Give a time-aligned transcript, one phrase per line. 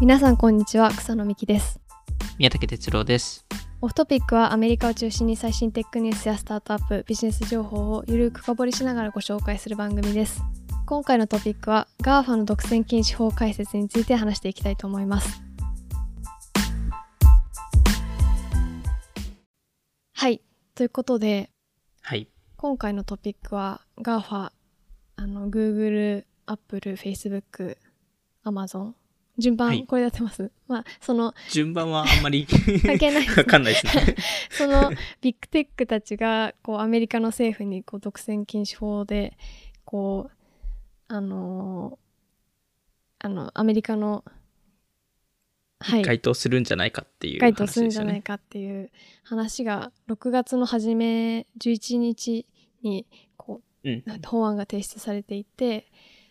[0.00, 1.80] 皆さんこんにちは草野美希です
[2.38, 3.44] 宮武哲郎です。
[3.80, 10.40] オフトピックはアメリカを中心に最新テックニュースやスタートアップビジネス情報をゆるく深掘りしながらご紹介する番組です
[10.86, 15.42] 今回のトピックは GAFA の独占禁止法解説について話していきたいと思います
[20.14, 20.40] はい
[20.76, 21.50] ということで
[22.02, 22.28] はい。
[22.56, 24.52] 今回のトピックは GAFA
[25.16, 27.76] あの Google、Apple、Facebook、
[28.44, 28.92] Amazon
[29.38, 30.50] 順番、はいこれでやってます？
[30.66, 32.46] まあその順番はあんまり
[32.84, 34.16] 関係ないねわかんないですね。
[34.50, 39.36] そのビッグテックたちがこうアメリカの政府にこう独占禁止法で
[39.84, 40.32] こう
[41.08, 41.98] あのー
[43.20, 44.24] あのアメリカの
[45.80, 48.90] はい該当するんじゃないかっていう該当するんじゃないかっていう
[49.24, 52.46] 話が6月の初め11日
[52.82, 54.02] にこうん。
[54.06, 55.86] う法案が提出されていて、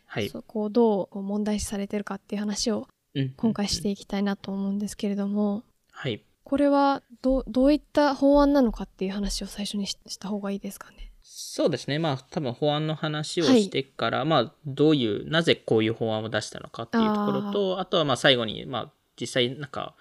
[0.05, 0.29] はい。
[0.29, 2.85] そこをどう問題視されてるかっていう話をうん
[3.35, 6.21] 今回していきたいなと思うんですけれども、はい。
[6.43, 11.11] これはどうどういった法案なのかっていう話を最初にしした方がいいですかね。
[11.29, 11.99] そうですね。
[11.99, 19.95] まあ、多分法案の話をしてから、まあ、どういう、なぜこういう法案を出したのかっていうところと、あとはまあ、最後に、まあ、実際、なんか、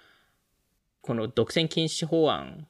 [1.01, 2.65] この独占禁止法案、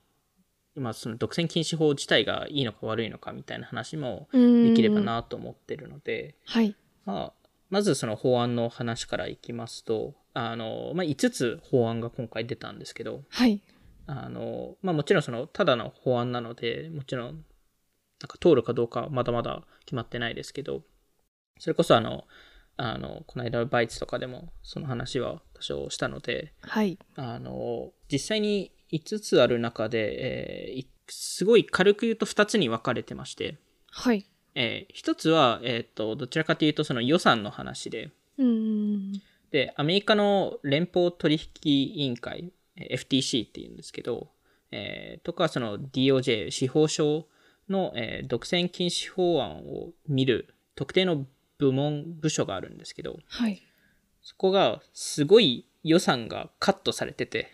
[0.76, 5.02] まあ、その独占禁止法自体がいいのか悪いのかみたいな話もでできれば。
[5.02, 6.76] なと思ってるので、はい。
[7.06, 7.34] まあ、
[7.70, 13.62] まずその法案の話からいきますと、あの、まあ、5つ法案が今回出たんですけど、はい。
[14.06, 20.84] あの、まあ、もちろんその、ただの法案なので、もちろん、なんか通るかどうかはまだまだ決まってないですけど、
[21.60, 22.26] それこそあの、
[22.78, 26.98] あの、この間バイツとかでもその話は多少したので、はい。
[27.16, 33.58] あの、実際に5つある中で、えーいすごい軽く言うと2つに分かれてまして、
[33.90, 34.26] はい。
[34.60, 39.12] えー一つは、えっ、と、どちらかというとその予算の話で、うーん。
[39.52, 44.30] で、アメリカの連邦取引委員会、えー FTC っていうんですけど、
[44.72, 47.28] えーとか、その DOJ、司法省
[47.70, 51.28] の、えー独占禁止法案を見る特定の
[51.60, 53.62] 部門、部署があるんですけど、はい。
[54.24, 57.52] そこがすごい予算がカットされてて。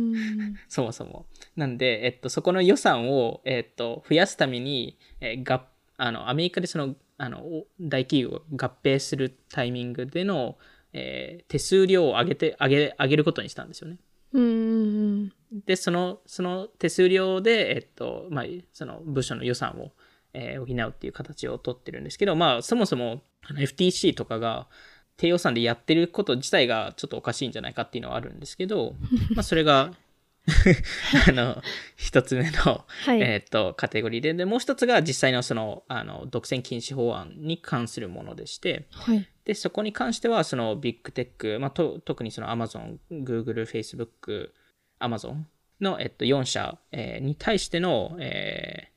[0.68, 1.26] そもそも。
[1.56, 5.66] なんで、えっと、そこの予算を、えっと、増やすために、えーが
[5.96, 10.56] あの、アメリカでその、あの、お大企業が合併するタイミングでの、
[10.92, 13.98] えー手数料を上げて、上げ、上げることにしたんですよね。
[14.32, 14.42] うー
[15.26, 15.32] ん。
[15.66, 19.92] で、その、その手数料で、えっと、まあ、その部署の予算を、
[20.32, 23.22] えー補うっていう形を取ってるんですけど、まあ、そもそも、
[23.56, 24.68] FTC とかが、
[25.16, 28.96] 低予算でやってること自体がちょっとおかしいんじゃないかっていうのはあるんですけど、
[29.34, 29.92] まあ、それが、
[31.28, 31.62] あの、
[31.96, 33.20] 一つ目の、はい。
[33.20, 39.26] えっと、カテゴリーで、で、もう一つが実際のその、あの、独占禁止法案に関するものでして、はい。
[39.44, 44.50] で、そこに関しては、そのビッグテック、まあ、と特にその Amazon、Google、Facebook、
[45.00, 45.44] Amazon
[45.80, 48.94] の、えっと、4社、えーに対しての、えー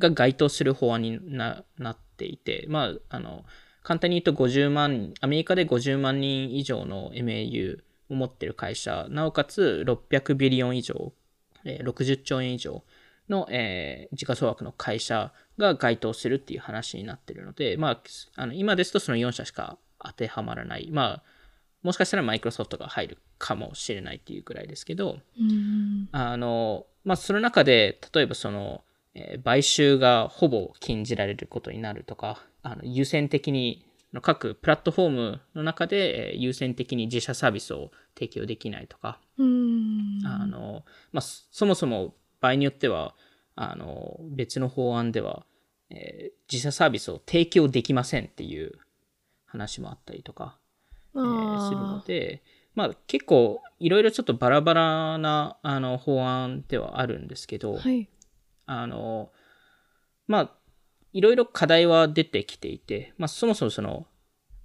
[0.00, 3.44] が該当する法案にななっていて、まあ、あの、
[3.82, 7.78] 簡単に言うと50万、アメリカで50万人以上の MAU
[8.10, 11.12] を持ってる会社、なおかつ600ビリオン以上、
[11.64, 12.84] えー60兆円以上
[13.28, 18.02] の、えー時価総額の会社が該当するっていう話になってるので、まあ、
[18.36, 20.90] あの今ですとその4社しか当てはまらない。
[20.90, 21.22] まあ、
[21.82, 25.18] もしかしたらマイクロソフトが入るかもしれないっていうくらいですけど。
[26.12, 28.84] あの、まあ、その中で、例えばその、
[29.14, 33.86] えー買収がほぼ禁じられることになるとか、あの優先的に、
[34.20, 39.20] 各プラットフォームの中でえー優先的に自社サービスを提供できないとか。
[40.24, 43.14] あの、まあ、そそもそも場合によっては、
[43.54, 45.46] あの、別の法案では、
[45.90, 48.72] えー自社サービスを提供できませんっていう
[49.46, 50.58] 話もあったりとか、
[51.14, 52.42] えーするのあで、
[52.74, 58.08] まあ結構いろいろちょっとバラバラなあの法案ではあるんですけど、ーはい。
[58.66, 59.30] あの、
[60.26, 60.56] まあ、
[61.12, 64.06] いろいろ課題は出てきていて、まあそもそもその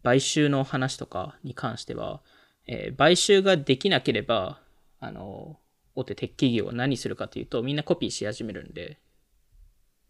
[0.03, 2.21] 買収の話とかに関しては、
[2.67, 4.59] えー買収ができなければ、
[4.99, 5.59] あの、
[5.95, 8.99] 大手テック企業は何するかというと、みんなコピーし始めるんで、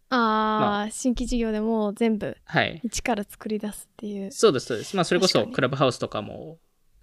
[0.10, 2.80] ああ、新規事業でも全部はい。
[2.84, 4.32] 一から作り出すっていう。
[4.32, 4.96] そうです、そうです。
[4.96, 6.60] まあそれこそクラブハウスとかも、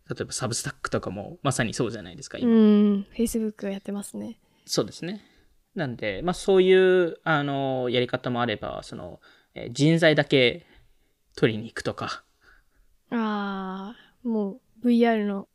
[0.08, 2.50] 例えばサブスタックとかもまさにそうじゃないですか、う今。
[2.50, 3.06] ーん。
[3.16, 4.38] Facebook やってますね。
[4.66, 5.20] そうですね。
[5.74, 9.20] なんで、まあそういう、あの、やり方もあれば、その、
[9.54, 10.66] えー人材だけ
[11.36, 12.24] 取りに行くとか、
[13.10, 13.96] ああ、
[14.26, 15.48] もう VR の。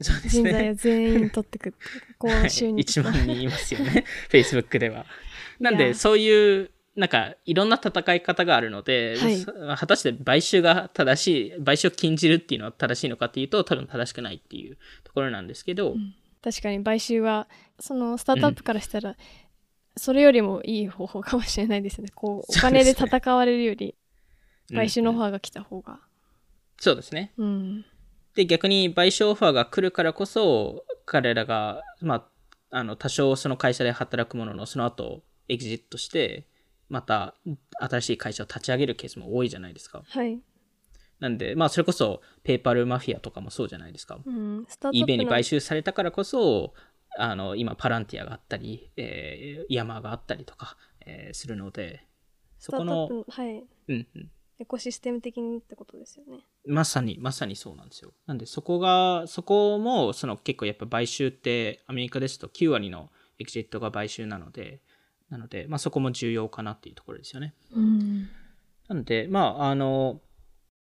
[0.00, 1.78] 人材を全員取ってくって。
[2.18, 2.82] こ はいう収入。
[2.82, 4.04] 1万人いますよね。
[4.28, 5.06] Facebook では。
[5.60, 15.96] なんで、そういう、なんかいろんな戦い方があるので、はい果たして買収が正しい、買収を禁じるっていうのは正しいのかっていうと多分正しくないっていうところなんですけど、
[16.44, 17.48] 確かに買収は
[17.80, 19.16] そのスタートアップからしたら、
[19.96, 22.10] それよりもいい方法かもしれないですね。
[22.14, 23.94] こう お金で戦われるより
[24.68, 26.00] 買収のオファーが来た方が。
[26.78, 27.32] そうですね。
[27.38, 27.84] うん。
[28.34, 32.28] で、逆に賠償オファーが来るからこそ、彼らが、ま
[32.70, 36.46] あ、あの、多少その会社で働くものの、その後、エグジットして、
[36.90, 37.36] また、
[37.80, 40.02] 新しい会社を立ち上げるケースも多いじゃないですか。
[40.06, 40.40] はい、
[41.24, 44.18] なんで、まあ、それこそ、ペーパルマフィアとかもそうじゃないですか。
[44.22, 46.74] うん、eBay にの買収されたからこそ、
[47.16, 50.76] あの、今、パランティアがあったり、えー、イヤマーがあったりとか、
[51.06, 52.06] えーするので、
[52.58, 54.30] そこの、のはいうんうん。
[54.58, 58.12] エコシステム的にってことですよねまさに、まさにそうなんですよ。
[58.26, 64.82] なんで、そこが、そこも、その結構やっぱ買収って、アメリカですと9割のエクジットが買収なので、
[65.30, 67.54] なので、まあそこも重要かなっていうところですよね。
[67.72, 68.28] うん
[68.88, 70.20] なので、まあ、あの、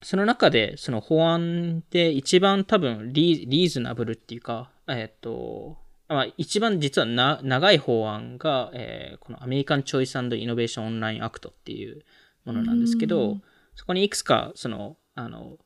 [0.04, 5.78] その中で、その法案で一番多分リリーズナブルっていうか、えっ、と、
[6.08, 12.04] まあ、一番実はな長い法案が、えーこのアメリカン・チョイス・イノベーション・オンライン・アクトっていう
[12.44, 13.42] ものなんですけうどん、
[13.74, 15.56] そこにいくつか、その、あの、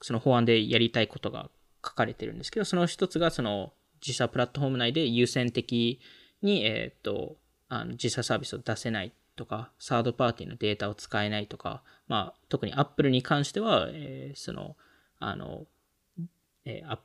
[0.00, 1.50] その法案でやりたいことが
[1.84, 5.98] 書かれてるんですけど、その一つが、その、自社プラットフォーム内で優先的
[6.40, 7.36] に、えっ、と、
[7.68, 14.76] あの自社サービスを出せないとか、サードパーティーのデータを使えないとか、まあ、特に Apple に関しては、えーその、
[15.18, 15.66] あの、
[16.66, 17.00] えーあ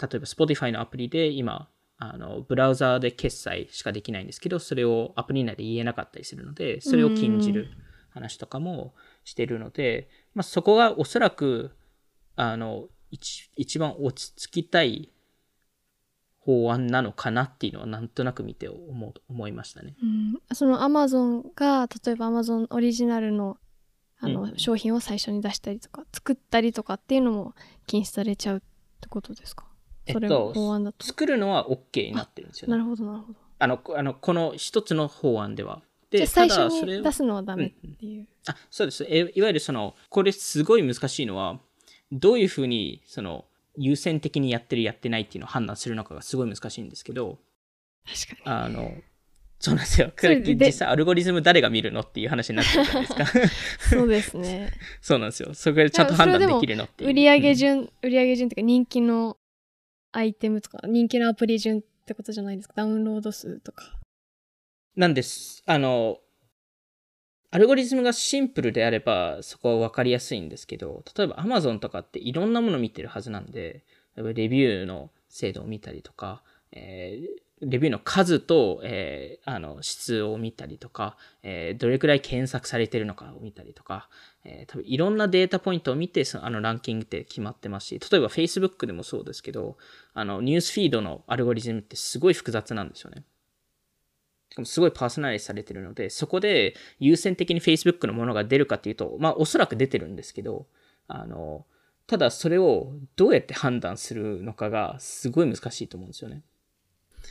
[0.00, 7.68] 例えば Spotify のアプリで今、あの、ブラウザーで決済しかできないんですけど、それをアプリ内で言えなかったりするので、それを禁じる
[8.10, 11.70] 話とかもしてるので、まあ、そこがおそらく、
[12.34, 15.11] あの、一一番落ち着きたい
[16.44, 19.94] 法案なのかなっていうのはなんとなく見て思う思いましたね。
[20.02, 23.58] うん、そのアマゾンが例えばアマゾンオリジナルの
[24.18, 27.54] あの、うん商品を最初に出したりとか作ったりとかっていうのも
[27.86, 28.60] 禁止されちゃうっ
[29.00, 29.66] てことですか？
[30.10, 32.72] それも法案だと、作るのは OK になってるんですよね。
[32.72, 35.82] なるほどなるほどあの、こあのこの一つの法案では。
[36.10, 39.04] で、最初に出すのはダメっていう、あ、そうです。
[39.08, 41.58] えいわゆるその、これすごい難しいのは、
[42.10, 47.38] どういうふうに、その、優先的にやってるやってないっていうのを判断するのかがすごい難しいんですけど、
[48.04, 48.92] 確かあの、
[49.58, 50.12] そうなんですよ。
[50.44, 53.40] 実際アルゴリズム誰が見るのっていう話になってるじゃないですか？
[53.40, 53.48] に
[53.90, 54.70] そうですね
[55.00, 55.54] そうなんですよ。
[55.54, 57.10] そこでちゃんと判断できるのっていう。
[57.10, 59.36] 売上うん順、売上順っていうか人気の
[60.10, 63.98] アイテムとか人気のアプリ順ってことじゃないですかダウンロード数とか
[64.96, 65.62] なんです。
[65.66, 66.18] あの、
[67.54, 73.84] アルゴリズムがシンプルであれば、そこは分かりやすいんですけど、例えば Amazon とかっていろんなもの見てるはずなんで、
[74.16, 84.08] 例えばレビューの精度を見たりとか、えーレビューの数と、えーあの質を見たりとか、えーどれくらい検索されてるのかを見たりとか、
[84.44, 89.76] え多分いろんなデータポイントを見て、そのあのランキングって決まってますし、例えば Facebook でもそうですけど、
[90.14, 93.24] あのニュースフィードのアルゴリズムってすごい複雑なんですよね。
[94.52, 100.66] しかもすごいパーソナライズされてるので、そこで優先的に Facebook のものが出るかっていうと、まあおそらく出てるんですけど、
[101.08, 101.64] あの、
[102.06, 106.42] ただそれをどうやって判断するのかがすごい難しいと思うんですよね。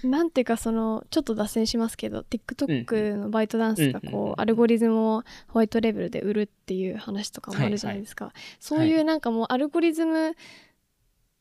[0.03, 10.35] なんていうかそのちょっと脱線しますけど TikTok のバイトダンスがこうアルゴリズムをホワイトレベルで売るっていう話とかもあるじゃないですか、そういうなんかもうアルゴリズム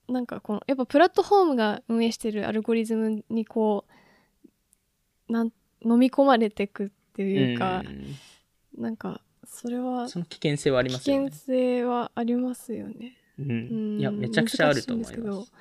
[0.09, 3.87] なんかこのやっぱプラットフォームが運営してるアルゴリズムにこ
[5.29, 5.51] うなん
[5.85, 8.15] 飲み込まれてくっていうか、うん
[8.79, 11.39] なんかそれはその危険性はあり危ますよね険。
[11.55, 13.17] 性はありますよね。
[13.39, 15.53] ううんん、いや、めちゃくちゃあると思います。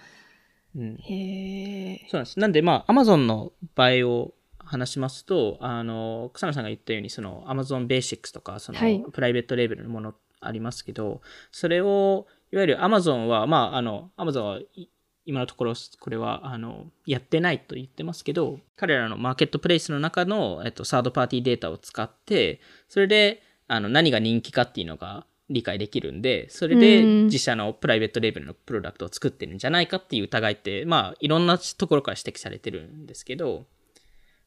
[0.76, 2.08] うんへえ。
[2.08, 2.40] そうなんです。
[2.40, 11.22] なんで、まあ、Amazon の場合を話しますと、あの、草野さんが言ったように、その Amazon Basics とか、その、はいプライベートレーベルのものありますけど、
[11.52, 14.90] それを、いわゆる Amazon は、まあ、あの、Amazon はい
[15.26, 33.66] 今のところ、これは、あの、やってないと言ってますけど、彼らのマーケットプレイスの中の、えっと、サードパーティーデータを使って、それで、あの、何が人気かっていうのが理解できるんで、それでうん自社のプライベートレーベルのプロダクトを作ってるんじゃないかっていう疑いって、まあ、いろんなところから指摘されてるんですけど、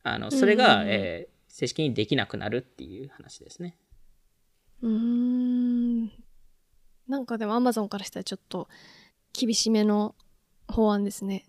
[0.02, 3.76] あの、それが、うんえー正式にできなくなるっていう話ですね。
[4.80, 6.06] うーん。
[7.06, 8.68] なんかでも Amazon からしたらちょっと
[9.34, 10.14] 厳しめの
[10.72, 11.44] 法案ですね。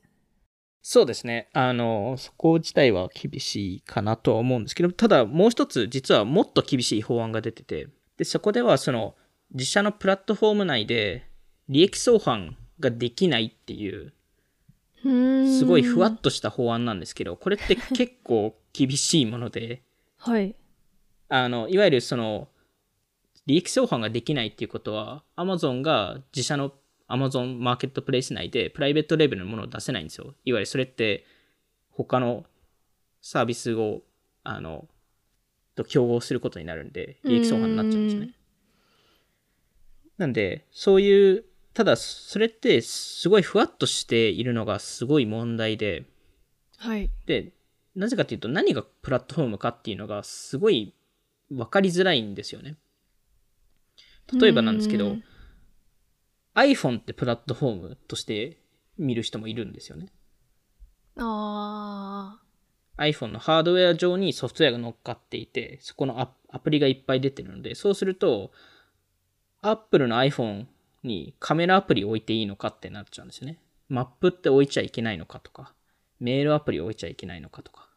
[0.81, 1.49] そうですね。
[1.53, 7.87] あの、そこ自体は厳しいかなとは思うんですけど、ただもう一つ実はもっと厳しい法案が出てて、
[8.17, 9.15] で、そこではその
[9.53, 11.25] 自社のプラットフォーム内で
[11.69, 14.13] 利益相反ができないっていう。
[15.03, 19.83] すごいふわっとした法案なんですけど、これって結構厳しいもので、
[20.17, 20.55] はい。
[21.27, 22.47] あの、いわゆるその、
[23.45, 26.71] 利益相反ができないっていうことは、Amazon が自社の
[27.09, 30.33] Amazon マーケットプレイス内でプライベートレベルのものを出せないんですよ。
[30.45, 31.25] いわゆるそれって
[31.91, 32.45] 他の
[33.21, 34.01] サービスを、
[34.43, 34.87] あの、
[35.75, 38.35] と競合することになるんで、利益相反になっちゃうんですね。
[40.17, 46.05] なんで、そういう、ただ、それってすごいふわっとしているのがすごい問題で、
[46.77, 47.09] はい。
[47.25, 47.53] で、
[47.95, 50.93] なぜかというと何がプラットフォームかっていうのがすごい
[51.49, 52.75] 分かりづらいんですよね。
[54.33, 55.23] 例えばなんですけどうん
[56.55, 58.57] iPhone ってプラットフォームとして
[58.97, 60.07] 見る人もいるんですよね。
[61.17, 62.39] あ
[62.97, 68.51] iPhone のハードウェア上にソフトウェアが乗っかっていて、そこのアアプリがいっぱい出てるので、そうすると、
[69.61, 70.67] Apple の iPhone
[71.01, 73.59] にカメラアプリ置いていいのかってなっちゃうんですよね。
[73.89, 75.73] マップって置いちゃいけないのかとか、
[76.19, 77.89] メールアプリ置いちゃいけないのかとか。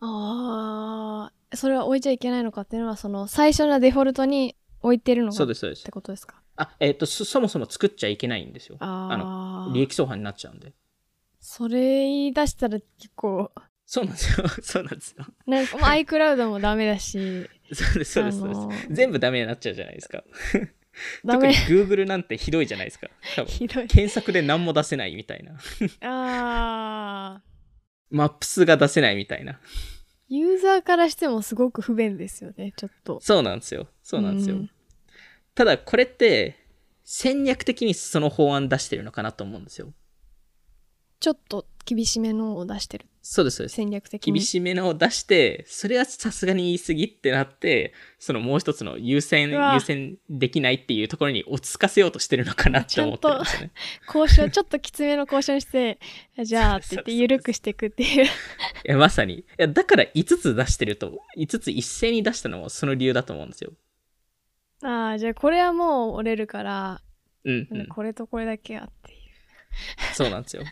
[0.00, 1.30] あ。
[1.30, 1.56] ああ。
[1.56, 5.90] それは置いちゃいけないのかっていうのは、その最初のデフォルトに置いてるのがそうです、そうですって。
[5.90, 6.40] ことですか？
[6.56, 8.76] あ、えっ、とそ、そもそも作っちゃいけないんですよ。
[8.80, 9.72] ああの、あ。
[9.74, 10.72] 利益相反になっちゃうんで。
[11.40, 13.52] それ言い出したら結構、
[13.84, 14.48] そうなんですよ。
[14.62, 15.24] そうなんですよ。
[15.46, 18.60] なんか、まあ、iCloud もダメだし、そうです、そうです、そうです。
[18.60, 20.24] あのー全部ダメになっちゃうじゃないですか。
[21.26, 21.54] 特に。
[21.54, 23.08] Google なんてひどいじゃないですか。
[23.36, 23.86] 多分ひどい。
[23.86, 25.52] 検索で何も出せないみたいな。
[26.08, 27.42] ああ。
[28.10, 29.60] マップスが出せないみたいな。
[30.28, 33.20] ユーザーからしてもすごく不便ですよね、ちょっと。
[33.20, 33.88] そうなんですよ。
[34.02, 34.56] そうなんですよ。
[34.56, 34.70] うん
[35.56, 36.54] ただ、これって、
[37.02, 39.92] 戦略的にその法案出してるのかなと思うんですよ。
[41.18, 43.06] ちょっと厳しめのを出してる。
[43.22, 43.76] そうです、そうです。
[43.76, 44.34] 戦略的に。
[44.34, 53.70] 厳しめのを出して、それはさすがに言い過ぎってなって、そのもう一つの優先、優先できないっていうところに落ち着かせようとしてるのかなって思ってるんですよね。
[54.14, 55.98] 交渉、ちょっときつめの交渉して、
[56.44, 58.24] じゃあって言って緩くしていくっていう。
[58.26, 58.28] い
[58.84, 59.38] や、まさに。
[59.38, 63.72] いや、だから5つ出してると、5つ一斉に出したのもその理由だと思うんですよ。
[64.82, 67.02] ああ、じゃあこれはもう折れるから、
[67.44, 67.86] うん、うん。
[67.86, 69.16] これとこれだけやってい
[70.14, 70.62] そうなんですよ。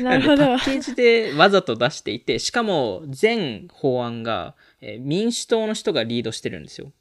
[0.00, 0.02] う。
[0.02, 0.54] なるほどパ。
[0.54, 6.92] ッケージでわざと出していて、しかも全法案が、えー民主党の人がリードしてるんですよ。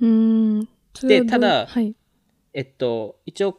[0.00, 0.68] うーん。
[0.94, 1.30] それはどう？
[1.30, 1.94] ただはい。
[2.54, 3.58] えっと、一応、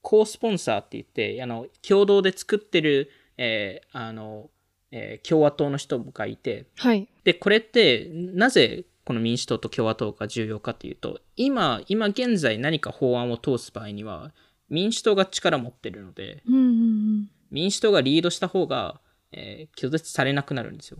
[0.00, 4.50] コースポンサーって言って、あの、共同で作ってる、えーあの、
[4.90, 7.06] えー共和党の人がいて、はい。
[7.24, 14.32] で、これって、なぜこの民主党と共和党が重要かというと、今、今現在何か法案を通す場合には、
[14.68, 17.30] 民主党が力を持ってるので、うんうんうん。
[17.52, 20.98] 民主党がリードした方が、えー拒絶されなくなるんですよ。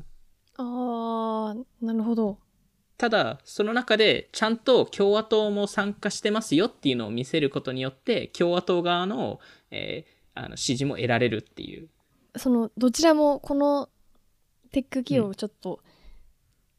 [0.56, 2.38] ああ、なるほど。
[2.96, 9.40] ただ、その中でちゃんと共和党も参加してますよっていうのを見せることによって、共和党側の,、
[9.72, 11.88] えーあの支持も得られるっていう。
[12.36, 13.88] その、どちらもこの
[14.70, 15.80] テック企業をちょっと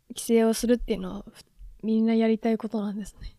[0.09, 1.43] 規制をするっていうのは、ふ
[1.83, 3.35] みんなやりたいことなんですね。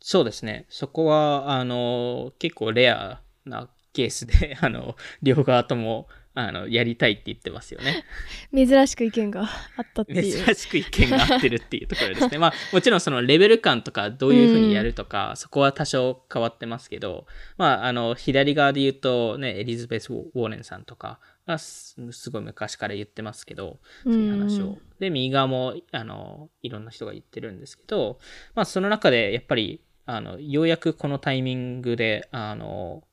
[0.00, 0.66] そうですね。
[0.68, 8.04] そこは、あの、結構レアなケースで、 あの、両側とも、あの、やりたいって言ってますよね。
[8.54, 10.44] 珍しく意見があったっていう。
[10.44, 12.38] 珍しく意見が合ってるっていうところですね。
[12.38, 17.26] まあ、もちろんそのレベル感とかどういうふうにやるとか、そこは多少変わってますけど、
[17.58, 24.78] まあ、あの、左側で言うと、ね、エリザベス・ウォーレンさんとかがすすごい昔から言ってますけど、そういう話を。
[24.98, 28.18] で、右側も、あの、いろんな人が言ってるんですけど、
[28.54, 33.04] まあ、その中でやっぱり、あの、ようやくこのタイミングで、あの、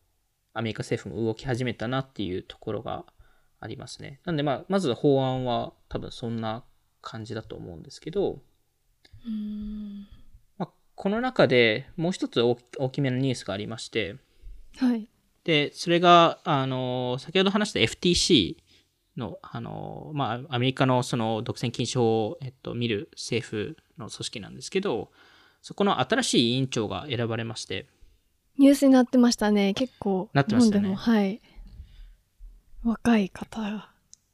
[0.54, 3.06] アメリカ政府も動き始めたなっていうところが
[3.60, 4.20] ありますね。
[4.26, 6.64] なんで、まあ、まず法案は多分そんな
[7.02, 8.42] 感じだと思うんですけど、
[9.26, 10.08] うん
[10.58, 14.16] まあ、この中でもう一つ大大きめのニュースがありまして、
[14.78, 15.10] はい。
[15.48, 18.58] で、それが、あの、先ほど話した FTC
[19.16, 25.10] の、あの、まあ、アメリカのその独占禁止法を、えっと、見る政府の組織なんですけど、
[25.62, 27.88] そこの新しい委員長が選ばれまして、
[28.58, 29.74] ニュースになってましたね。
[29.74, 30.30] 結構。
[30.34, 31.42] なってましたねはい。
[32.84, 33.90] 若い方が。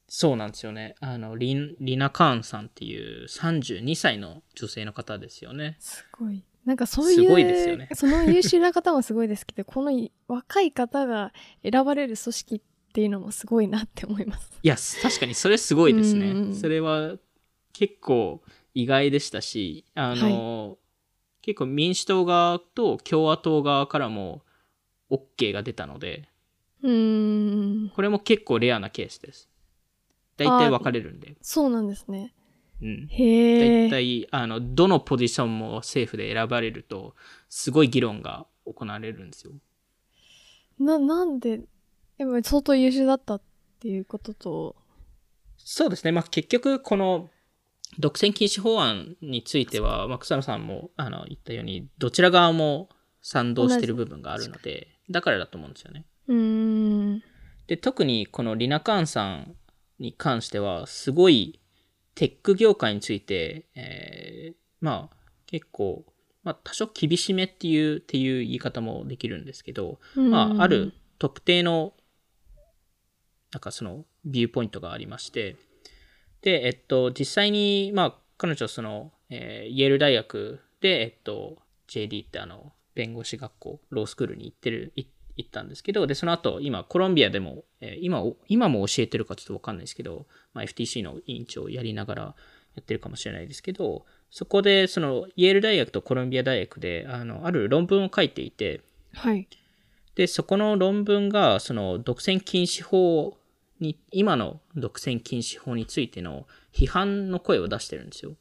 [0.08, 0.96] そうなんですよね。
[1.00, 5.77] あの、リンリナ・カーンさんっていう32歳の女性の方ですよね。
[5.79, 6.43] すごい。
[6.65, 11.34] なんかそういう、すごいですよねその優秀な方もすごいですけど、このい若い方が
[11.70, 12.62] 選ばれる組織っ
[12.93, 14.51] ていうのもすごいなって思います。
[14.62, 16.32] いや、確かにそれすごいですね。
[16.32, 17.15] うんそれは
[17.74, 18.41] 結構
[18.75, 20.77] 意外でしたし、あの、
[21.41, 24.43] 結構民主党側と共和党側からも
[25.10, 26.29] OK が出たので、
[26.82, 27.89] うーん。
[27.89, 29.50] これも結構レアなケースです。
[30.38, 31.36] 大体分かれるんで。
[31.41, 32.34] そうなんですね。
[32.84, 33.08] うん。
[33.10, 33.88] へえ。
[33.88, 37.16] 大体、あの、どのポジションも政府で選ばれると、
[37.50, 39.54] すごい議論が行われるんですよ。
[40.80, 41.62] な、なんで、
[42.44, 43.42] 相当優秀だったっ
[43.80, 44.75] ていうことと、
[45.58, 46.12] そうですね。
[46.12, 47.30] まあ、結局、この
[48.00, 52.90] 独占禁止法案については、まあ、草野さんもあの言ったように、どちら側も
[53.22, 56.06] 賛同している部分があるので、だからだと思うんですよね。
[56.28, 57.24] うーん。
[57.68, 59.56] で、特にこのリナカーンさん
[60.00, 61.62] に関しては、すごい
[62.15, 65.15] テック業界について、えーまあ、
[65.48, 66.03] 結構、
[66.43, 71.93] まあ、多少厳しめっていう、っていう言い方もできるんですけど、まあ、ある特定の、
[73.51, 75.55] なんかその、ビューポイントがありまして、
[76.41, 85.05] で、えっと、実際に、まあ、彼女、その、えーイェール大学で、えっと、JD ってあの、弁護士学校、ロースクールに行ってる、い
[85.36, 92.36] 行ったんですけど、で、その後、今、コロンビアでも、えー今お、今も教えてるかちょっとわかんないですけど、まあ、FTC の委員長をやりながらや
[92.82, 98.82] ってるかもしれないですけど、そこで、その、イェール大学とコロンビア大学で、あの、ある論文を書いていて、
[99.13, 99.48] はい。
[100.16, 103.38] で、そこの論文が、その、独占禁止法
[103.80, 108.36] に、今の独占禁止法についての批判の声を出してるんですよ。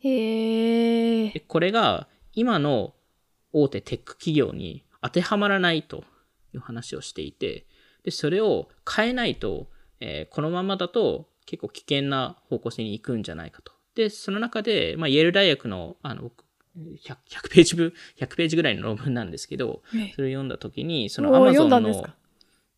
[0.00, 1.40] へえで。
[1.40, 2.94] これが、今の
[3.52, 6.04] 大手テック企業に当てはまらないと
[6.54, 7.66] いう話をしていて、
[8.04, 9.68] で、それを変えないと、
[10.00, 13.72] えーこのままだと結構危険な方向性に行くんじゃないかと。
[13.94, 16.44] で、その中で、まあ、イェール大学の、あの、僕
[16.76, 21.92] 100, 100ページ分、100ページぐらいの論文なんですけど、えそれを読んだ時に、そのおー Amazon の、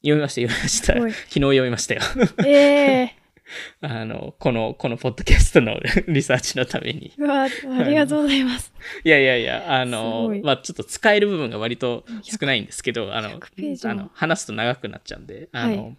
[0.03, 0.93] 読みました、読みました。
[0.95, 2.03] 昨日読みましたよ。
[2.47, 3.15] ええ
[3.81, 5.79] あの、この、このポッドキャストの
[6.09, 7.13] リサーチのために。
[7.17, 7.49] うわ、あ
[7.83, 8.73] りがとうございます。
[9.05, 15.97] いやいやいや、あすのまあちょっと使える部分が割と少ないんですけど、あの100ペー、ジもあの話すと長くなっちゃうんで、あの、はい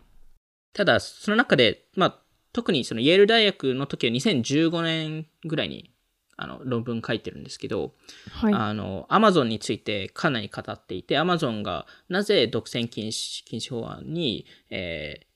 [0.71, 2.19] ただ、その中で、まあ
[2.53, 5.91] 特にそのイェール大学の時は2015年ぐらいに、
[6.37, 7.93] あの、論文書いてるんですけど、
[8.31, 8.53] はい。
[8.53, 15.28] あの、アマゾンについてかなり語っていて、アマゾンがなぜ独占禁止禁止法案に、えー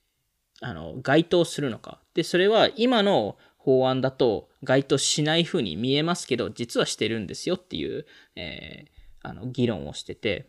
[0.64, 2.00] あの、該当するのか。
[2.14, 10.48] で、それは今の法案だと該当しない風に見えますけど、実はしてるんですよっていう、えーあの、議論をしてて。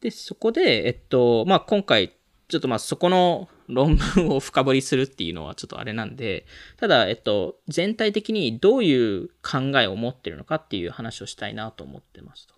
[0.00, 2.16] で、そこで、えっと、まあ、今回、
[2.48, 6.44] ちょっとまあ、そこの論文を深掘りするっていうのはちょっとあれなんで、
[6.76, 12.54] ただ、えっと、全体的にどういう考えを持ってるのかっていう話をしたいなと思ってますと。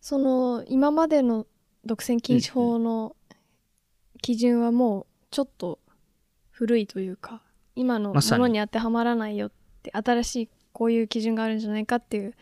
[0.00, 1.46] その今までの
[1.84, 3.16] 独占禁止法の
[4.24, 5.78] 基準はもうちょっと
[6.50, 7.42] 古いというか
[7.76, 9.50] 今のものに当てはまらないよっ
[9.82, 12.34] て新しいこういう基準があるんじゃないかっていう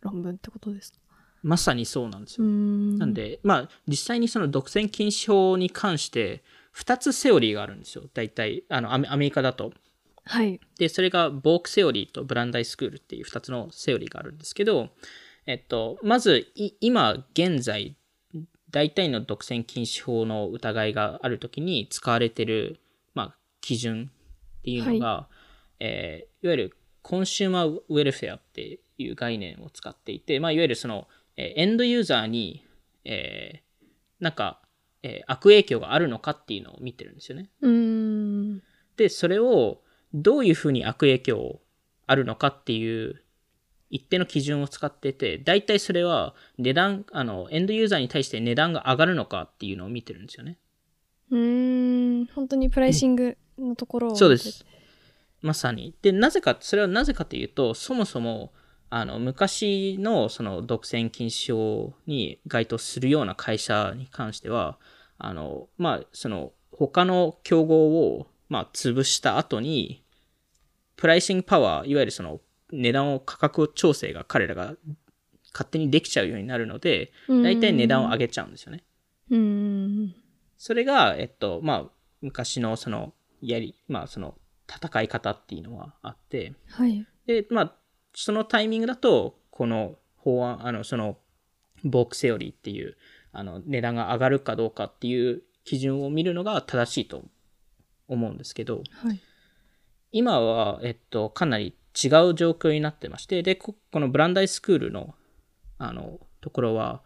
[0.00, 0.98] 論文ってことですか？
[1.44, 2.46] まさにそうなんですよ。
[2.46, 6.42] なんで、まあ、実際にその独占禁止法に関して、
[6.76, 8.04] 2つセオリーがあるんですよ。
[8.12, 9.72] 大体、あの、アメアメリカだと。
[10.24, 14.88] はいで、それが、ボークセオリーとブランダイスクールっていう2つのセオリーがあるんですけど、
[15.46, 17.96] えっと、まず、い今、現在、
[18.70, 22.80] 大体の独占禁止法の疑いがあるときに使われてる、
[23.14, 24.10] まあ、基準
[24.58, 25.28] っていうのが、
[25.80, 32.64] えーいわゆるコンシューマーウェルフェアっていう概念を使っていて、まあ、いわゆるその、えーエンドユーザーに、
[33.04, 33.86] えー
[34.20, 34.60] なんか、
[35.02, 37.50] えー悪影響があるのかっていうのを見てるんですよね。
[38.96, 39.80] で、それを
[40.12, 41.60] どういうふうに悪影響
[42.06, 43.22] あるのかっていう
[43.90, 50.58] 一定の基準を使ってて、大体それは値段、あの、エンドユーザーに対して値段が上がるのかっていうのを見てるんですよね。
[51.30, 54.64] うーん本当にプライシングのところをそうです。
[55.40, 55.94] まさに。
[56.02, 58.52] で、なぜか、それはなぜかというと、そもそも、
[58.90, 64.78] あの、昔のその独占禁止法に該当するような会社に関しては、
[65.18, 70.02] あの、まあ、その、他の競合を、まあ、潰した後に、
[70.96, 72.40] プライシングパワー、いわゆるその、
[72.72, 74.74] 値段を価格調整が彼らが
[75.52, 78.84] 勝手にできちゃうようになるので、大体値段を上げちゃうんですよね。
[79.30, 80.14] うーん。
[80.56, 84.36] それが、えっと、まあ、昔のその、やり、まあ、その、
[84.68, 87.06] 戦い方っていうのはあって、はい。
[87.26, 87.74] で、まあ、
[88.14, 91.18] そのタイミングだと、この法案、あの、その、
[91.84, 92.96] ボークセオリーっていう、
[93.32, 97.24] あの、値段が上がるかどうかっていう基準を見るのが正しいと
[98.08, 99.20] 思うんですけど、はい。
[100.10, 105.14] 今は、えっと、かなり違う状況になってまして、で、ここのブランダイスクールの、
[105.78, 107.02] あの、ところは、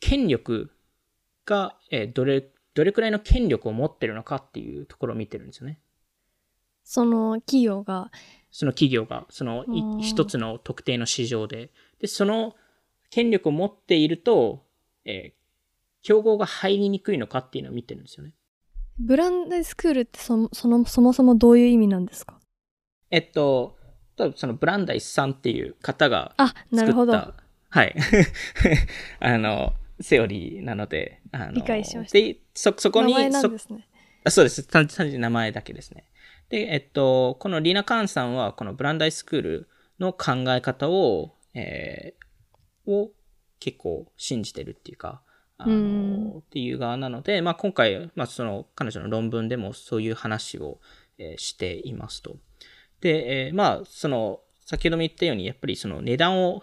[0.00, 0.70] 権力
[1.44, 5.80] が、えーどれ、どれくらいの権力を持ってるのかっていうところを見てるんですよね。
[6.84, 8.10] その企業が
[8.50, 9.64] その企業が、その
[10.00, 11.70] 一つの特定の市場で。
[11.98, 12.54] で、その
[13.10, 14.64] 権力を持っていると、
[15.04, 15.36] えー
[16.02, 18.32] 競合が入りにくいのかっていうのを見てるんですよね。
[18.96, 22.35] ブランドスクールってそもそのそもそもどういう意味なんですか？
[23.16, 23.78] えっと、
[24.34, 27.32] そのブランダイスさんっていう方があなるほど作っ
[27.70, 27.94] た、はい。
[29.20, 33.88] あの、セオリーなので、あの理解しましたで、そ、そこに、名前なんそですね
[34.22, 34.64] あそうです。
[34.64, 36.04] 単単純に名前だけですね。
[36.50, 43.12] で、えっと、このリナ・カーンさんは、このブランダイスクールの考え方を、えー、を
[43.60, 45.22] 結構信じてるっていうか、
[45.56, 50.80] あの、うんっていう側なので、まあ今回、まあその彼女の論文でもそういう話を、
[51.16, 52.36] えーしていますと。
[53.00, 56.62] で、えーまあその、先ほども言ったように、やっぱりその値段を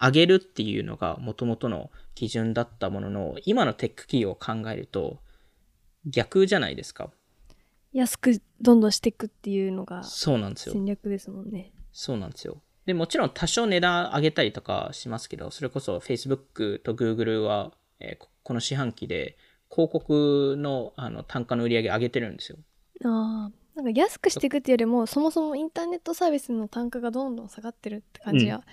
[0.00, 5.18] 上げるっていうのが元々の基準だったものの、今のテック企業を考えると
[6.06, 7.10] 逆じゃないですか。
[7.92, 10.74] 安くどんどんしていくっていうのがそうなんですよ。
[10.74, 11.72] 戦略ですもんね。
[11.92, 12.62] そうなんですよ。
[12.86, 19.36] で、もちろん多少値段上げたりとかしますけど、それこそ Facebook と Google は、えーここの四半期で
[19.70, 22.56] 広告のあの単価の売り上げ上げてるんですよ。
[23.04, 28.64] ああ、なんか安くしていくっていうよりも、そもそもインターネットサービスの単価がどんどん下がってるって感じは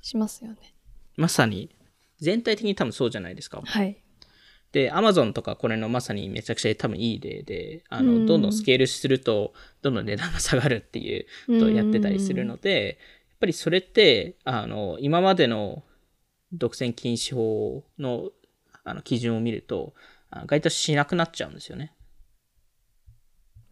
[0.00, 0.56] しますよね。
[1.16, 1.76] まさに、
[2.18, 3.60] 全体的に多分そうじゃないですか。
[3.62, 4.02] はい。
[4.72, 15.84] で、Amazon とかこれのまさにめちゃくちゃ多分いい例で、あの、うんどんどんスケールすると、どんどん値段が下がるっていうことをやってたりするので、やっぱりそれって、あの、今までの
[16.50, 18.30] 独占禁止法の
[18.84, 19.92] あの基準を見ると、
[20.30, 21.92] あ該当しなくなっちゃうんですよね。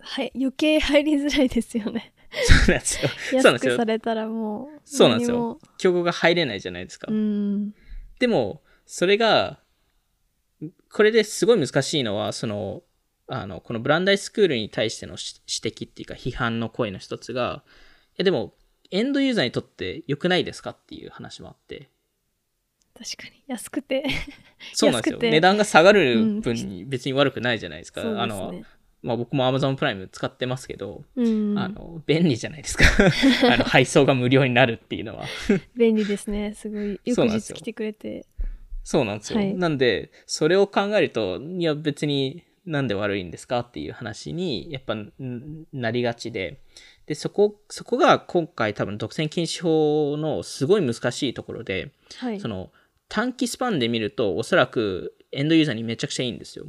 [0.04, 2.12] はい、余計入りづらいですよね。
[2.30, 3.08] そうなんですよ。
[3.30, 3.84] そうなんですよさ。
[3.84, 4.80] れたらもう。
[4.84, 5.60] そうなんです何よ。
[5.78, 7.08] 競合が入れないじゃないですか。
[8.18, 9.60] でも、それが、
[10.90, 12.82] これですごい難しいのは、その、
[13.28, 17.62] あの、このブランダイスクールに対してのし指摘っていうか批判の声の一つが、
[18.10, 18.54] いやでも、
[18.90, 21.88] エンドユーザーにとって良くないですかっていう話もあって。
[22.94, 23.42] 確かに。
[23.48, 24.04] 安くて。
[24.72, 25.18] そうなんですよ。
[25.22, 28.02] 値段が下がる分に別に悪くないじゃないですか。
[28.02, 28.66] そうあの、ですね。
[29.04, 31.58] まあ僕も Amazon プライム使ってますけど、うん。
[31.58, 32.86] あの、便利じゃないですか。
[33.52, 35.26] あの、配送が無料になるっていうのは。
[35.76, 36.54] 便利ですね。
[36.54, 36.98] すごい。
[37.04, 38.26] 翌そうなんですよ日来てくれて。
[38.82, 39.38] そうなんですよ。
[39.38, 45.12] はいなんで、それを考えると、いや別になんで悪いんですかっていう話に、やっぱん
[45.72, 46.60] なりがちで、
[47.06, 52.48] で、そこ、そこが今回多分独占禁止法のすごい難しいところで、はいそ。
[52.48, 52.70] の
[53.08, 56.66] 短期スパンで見るとおそらくエンドユーザーにめちゃくちゃいいんですよ。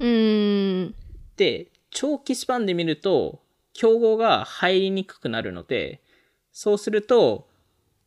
[0.00, 0.94] うーん。
[1.36, 3.42] で、長期スパンで見ると、
[3.72, 6.02] 競合が入りにくくなるので、
[6.52, 7.48] そうすると、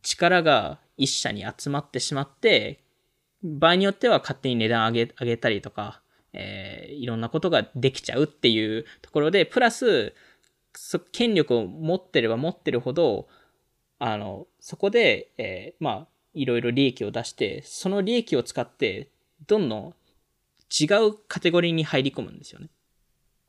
[0.01, 2.83] 力が一社に集まってしまって、
[3.43, 6.01] 場合によっては勝手に値段上げ上げたりとか、
[6.33, 10.13] えーいろんなことができちゃうっていうところで、プラス、
[11.11, 13.27] 権力を持ってれば持ってるほど、
[13.99, 19.09] あの、そこで、えーまあ、いろいろ利益を出して、その利益を使って、
[19.47, 19.95] どんどん
[20.69, 22.69] 違うカテゴリーに入り込むんですよね。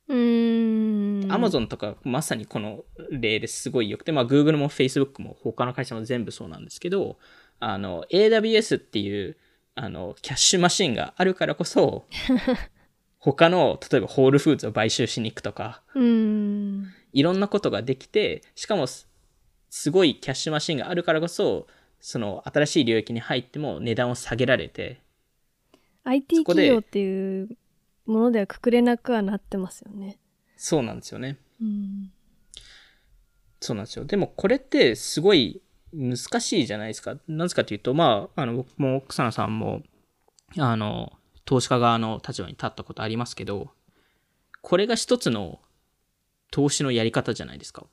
[0.08, 1.32] うーん。
[1.32, 7.18] アマゾンとかまさにこの例ですごい良くて、まあ Google も Facebook も他の会社も全部そうなんですけど、
[7.58, 9.36] あの AWS っていう
[9.74, 12.04] あのキャッシュマシンがあるからこそ、
[13.18, 15.82] 他の例えばホールフーズを買収しに行くとか。
[17.12, 19.08] いろんなことができて、しかもす
[19.70, 21.66] すごいキャッシュマシンがあるからこそ、
[22.00, 25.00] その新しい領域に入っても値段を下げられて、
[26.04, 27.48] IT 企業っていう
[28.06, 30.18] ものではくくれなくはなってますよね。
[30.56, 31.38] そうなんですよね。
[31.60, 32.12] うん。
[33.60, 34.04] そうなんですよ。
[34.04, 35.60] でもこれってすごい
[35.92, 37.16] 難しいじゃないですか。
[37.26, 39.82] なぜかというと、まあ、あの、僕も草野さんも、
[40.58, 41.12] あの、
[41.44, 43.70] 投資家側の立場に立ったことありますけど、
[44.62, 45.60] これが一つの
[46.50, 47.86] 投資のやり方じゃないですか。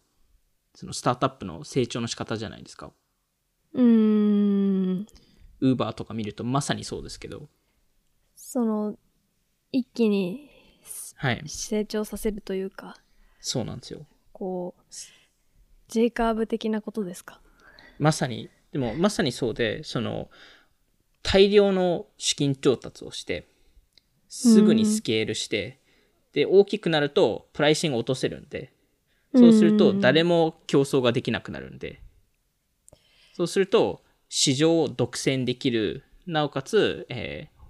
[0.76, 2.92] そのスタートアップの成長の仕方じゃないですか。
[3.74, 5.08] うーん。
[5.62, 7.48] ウーバーとか見るとまさにそうですけど。
[8.36, 8.98] その、
[9.74, 10.52] 一気に
[11.16, 11.44] はい。
[11.48, 12.96] 成長させるというか、
[13.40, 14.06] そうなんですよ。
[14.32, 14.84] こう、
[15.88, 17.42] J カーブ的なことですか？
[17.98, 20.30] まさに、でもまさにそうで、その、
[21.24, 23.48] 大量の資金調達をして、
[24.30, 25.80] すぐにスケールして、
[26.34, 28.74] で、大きくなるとプライシングを落とせるんで、
[29.36, 32.00] そうすると誰も競争ができなくなるんで、
[33.34, 37.63] そうすると市場を独占できる、なおかつ、えー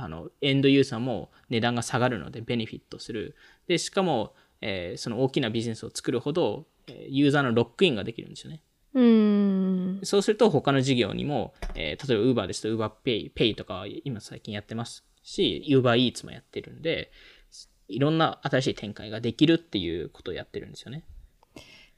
[0.00, 3.34] あの、エンドユーザーも値段が下がるのでベネフィットする。
[3.66, 8.62] で、しかも、えーその大きなビジネスを作るほど、えーユーザーのロックインができるんですよね。
[8.94, 10.00] うーん。
[10.04, 17.10] そうすると他の事業にも、えー例えば Uber ですと UberPay Pay とかは今最近やってますし、UberEats もやってるんで、
[17.88, 21.04] いろんな新しい展開ができるっていうことをやってるんですよね。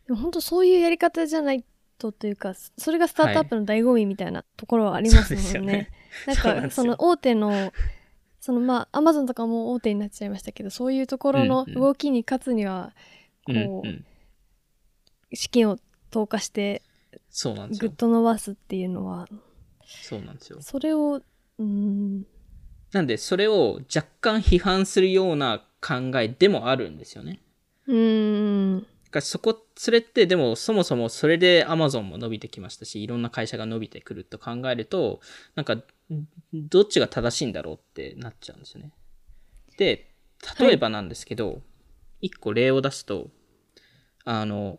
[0.07, 1.65] でも本当そういうやり方じゃない
[1.99, 5.45] とというか、それがスタートアップの醍醐味みたいなところはありますもんね。
[5.45, 5.91] そうですよね
[6.27, 7.73] なんか、その大手の、
[8.41, 12.93] そのまあ、アマゾンとかも大手になっちゃいましたけど、そういうところのうんうん動きに勝つには、
[13.49, 14.05] うんこううん。
[15.33, 15.79] 資金を
[16.11, 16.83] 投下して、
[17.29, 17.91] そうなんですよ。
[17.91, 19.29] ぐっと伸ばすっていうのは、
[19.85, 20.61] そうなんですよ。
[20.61, 22.27] それを、うーん、
[22.93, 27.41] なんで、それを若干批判するような考えでもあるんですよね。
[27.87, 35.21] うーん、かそこ、それってでもそもそもそれで Amazon も伸びてきましたし、いろんな会社が伸びてくると考えると、
[35.55, 35.77] なんか、
[36.53, 38.93] どっちが正しいんだろうってなっちゃうんですよね。
[39.77, 40.15] で、
[40.59, 41.63] 例えばなんですけど、
[42.21, 43.31] 一、個例を出すと、
[44.25, 44.79] あの、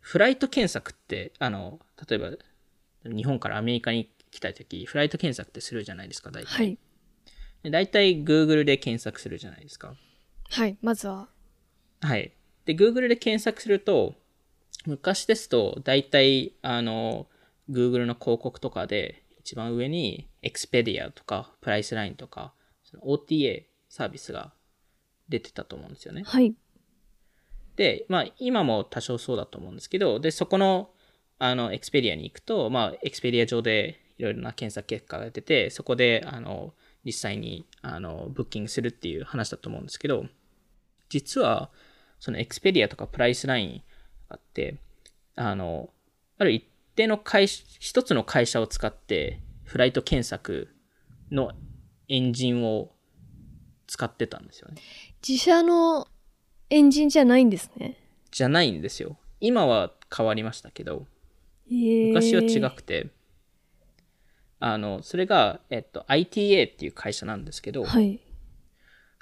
[0.00, 2.30] フライト検索って、あの、例えば、
[3.04, 6.48] 日本からアメリカに来た時、フライト検索ってするじゃないですか、大体。
[6.48, 6.78] はい。
[7.62, 9.94] で大体 Google で検索するじゃないですか。
[10.50, 10.76] はい。
[10.80, 11.28] まずは。
[12.00, 12.32] はい。
[12.64, 14.14] で、Google で検索すると、
[14.86, 17.26] 昔ですと、大体、あの、
[17.68, 24.52] Google の広告とかで、一番上に、Expedia とか、プライスラインとか、その OTA サービスが
[25.28, 26.24] 出てたと思うんですよね。
[26.26, 26.52] はい。
[27.76, 30.90] で、まあ、今も多少そうだと思うんですけど、で、そこの、
[31.38, 40.26] あの、Expedia に行くと、まあ、Expedia 上でいろいろな検索結果が出て、そこで、あの、実際に、あの、ブッキングするっていう話だと思うんですけど、
[41.08, 41.70] 実は、
[42.18, 43.82] その Expedia とかプライスラインが
[44.30, 44.78] あって、
[45.36, 45.90] あの、
[46.38, 46.64] ある一
[46.96, 50.74] 定の会社、一つの会社を使って、フライト検索
[51.30, 51.52] の
[52.08, 52.90] エンジンを
[53.86, 54.80] 使ってたんですよね。
[55.26, 56.08] 自社の
[56.70, 57.96] エンジンじゃないんですね。
[58.30, 59.18] じゃないんですよ。
[59.40, 61.06] 今は変わりましたけど、
[61.70, 63.08] へー昔は違くて、
[64.58, 68.20] あの、それが、えっと、ITA っていう会社なんですけど、はい。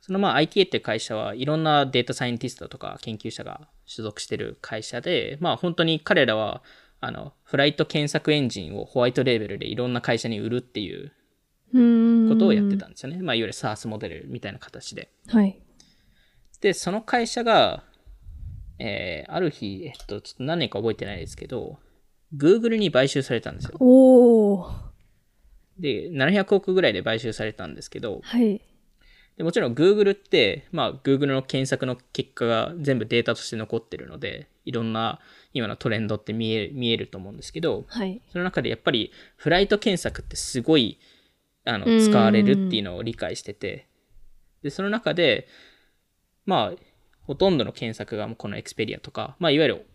[0.01, 6.63] そのまあ ITA っていう会社はいろんなデータサイエンティストとか研究者が所属してる会社で、まあ本当に彼らは、
[7.05, 11.13] あの、フライト検索エンジンをホワイトレーベルでいろんな会社に売るっていう。
[12.29, 13.21] ことをやってたんですよね。
[13.21, 15.11] まあいわゆる SaaS モデルみたいな形で。
[15.27, 15.61] はい。
[16.61, 17.83] で、その会社が、
[18.79, 21.79] えーある日、えっと、ちょっと何年か覚えてないですけど、
[22.37, 23.77] Google に買収されたんですよ。
[23.81, 24.73] おー。
[25.79, 28.61] で、700億ぐらいで買収されたんですけど、はい。
[29.37, 35.21] でもちろん Google って、まあ Google の検索の結果が全部データとして残ってるので、いろんな
[35.53, 38.21] 今のトレンドって見え見えると思うんですけど、はい。
[38.33, 40.99] その中でやっぱりフライト検索ってすごい
[41.65, 43.89] あのうん使われるっていうのを理解してて、
[44.63, 45.47] で、その中で、
[46.47, 46.79] まあ、
[47.23, 49.87] ほとんどの検索がこの Expedia とか、まあ、いわゆる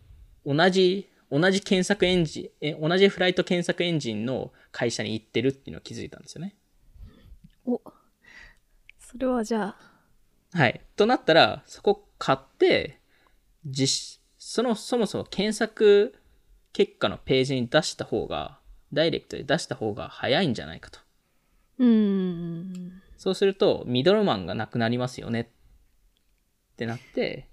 [0.46, 6.56] 同じ、同じ検索エンジン、え同じフライト検索エンジンの会社に行ってるっていうのを気づいたんですよね。
[7.66, 7.80] お。
[9.10, 9.74] それはじゃ
[10.54, 10.56] あ。
[10.56, 10.80] はい。
[10.94, 13.00] となったら、そこ買って、
[13.66, 16.14] 実、その、そもそも検索
[16.72, 18.60] 結果のページに出した方が、
[18.92, 21.00] ダイレクトで出した方が早いんじゃないかと。
[21.78, 23.02] うーん。
[23.16, 25.46] そうすると、ミドルマンがなくなりますよねっ
[26.76, 27.48] てなって、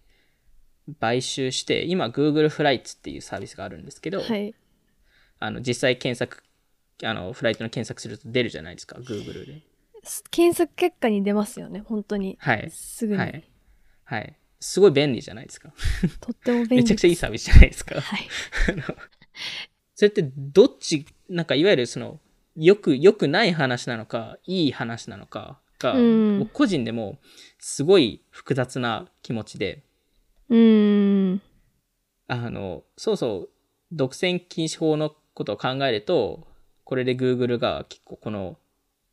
[1.00, 4.54] 買収して、今 Google フライツっていうサービスがあるんですけど、はい。
[5.40, 6.44] あの、実際検索、
[7.04, 9.67] あの、フライトの検索すると出るじゃないですか、Google で。
[10.32, 12.38] 検索結果に出ますよね、本当に。
[12.40, 12.70] はい。
[12.72, 13.20] すぐに。
[13.20, 13.44] はい。
[14.04, 14.38] はい。
[14.60, 15.74] すごい便利じゃないですか。
[16.20, 16.76] とっても便利。
[16.78, 18.02] めちゃくちゃいいサービスじゃないですか。
[18.02, 18.28] はい。
[19.96, 22.20] それってどっち、なんかいわゆるその、
[22.56, 27.20] よく、よくない話なのか、いい話なのかが、うん僕個人でも
[27.60, 29.84] すごい複雑な気持ちで、
[30.50, 31.42] うーん。
[32.28, 33.50] あの、そうそう、
[33.92, 36.48] 独占禁止法のことを考えると、
[36.84, 38.58] これで Google が結構この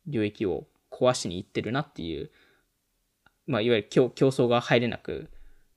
[0.07, 2.31] 領域を壊しに行ってるなっていう、
[3.47, 5.29] まあ、いわゆる競競争が入れなく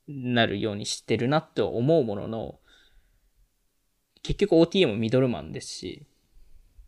[0.07, 2.59] なるようにしてるなと思うものの、
[4.23, 6.05] 結局 OTA もミドルマンですし、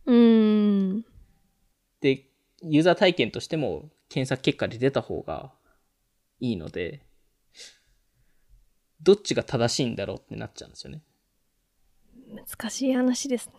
[0.05, 1.05] うーん。
[1.99, 2.25] で、
[2.63, 5.51] ユーザー体験としても検索結果で出た方が
[6.39, 7.05] いいので、
[9.01, 11.01] どっちが正しいんだろうってなっちゃうんですよね。
[12.33, 13.53] 難しい話ですね。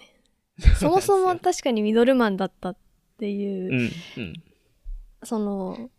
[0.78, 2.76] そもそも確かにミドルマンだったっ
[3.18, 4.51] ていうう、ん、うん。
[5.22, 5.90] その、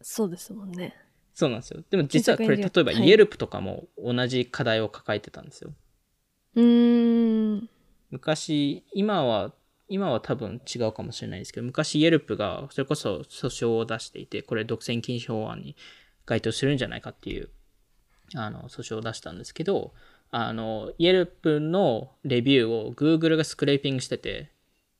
[0.00, 0.94] そうですもんね。
[1.34, 1.82] そうなんですよ。
[1.90, 5.72] でも実はこれ、例えばイエルプとかも同じ課題を抱えてたんですよ。
[6.54, 7.68] うーん。
[8.10, 9.52] 昔、今は、
[9.88, 15.76] 今は多分違うかもしれないですけど、昔イエルプがそれこそ訴訟を出していて、これ独占禁止法案に
[16.24, 17.50] 該当するんじゃないかっていう、
[18.36, 19.92] あの、訴訟を出したんですけど、
[20.30, 24.50] あの、イエルプのレビューを Google がスクレーピングしてて、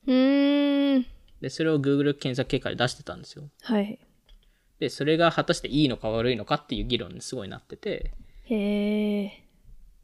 [0.07, 0.74] うーん。
[1.41, 3.51] で、それを Google 検索結果で出してたんですよ。
[3.63, 3.99] はい。
[4.79, 8.13] で、それが果たしていいのか悪いのかっていう議論にすごいなってて、
[8.45, 9.45] へえ。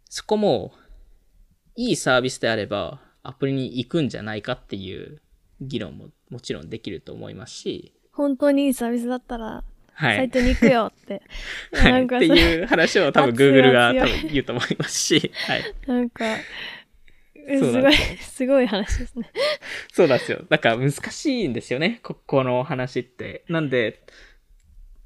[0.09, 0.73] そこも、
[1.77, 5.21] いいサービスであれば、アプリに行くんじゃないかっていう
[5.61, 10.17] 議論ももちろんできると思いますし、本当にいいサービスだったら、はい。
[10.17, 11.23] サイトに行くよって。
[11.73, 15.63] はい、なんかそっていう話を多分 Google が多分言うと思いますし、はい。
[15.87, 16.25] なんか、
[17.59, 19.31] すごい すごい話ですね。
[19.93, 20.45] そうなんですよ。
[20.49, 23.45] だから難しいんですよね、ここの話って。
[23.49, 24.05] なんで、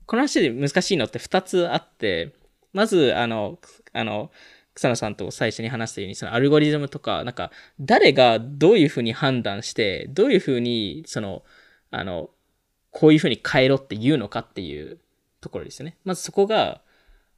[0.07, 2.35] この話で難しいのって2つあって、
[2.73, 3.59] まず、あの、
[3.93, 4.31] あの、
[4.75, 11.45] 草野さんと最初に話したように、そのアルゴリズムとか、なんか、誰がどういうふうに判断して、どういうふうに、その、
[11.91, 12.31] あの、
[12.91, 14.99] こういうふうに変えろって言うのかっていう
[15.41, 15.97] ところですよね。
[16.05, 16.83] まずそこが、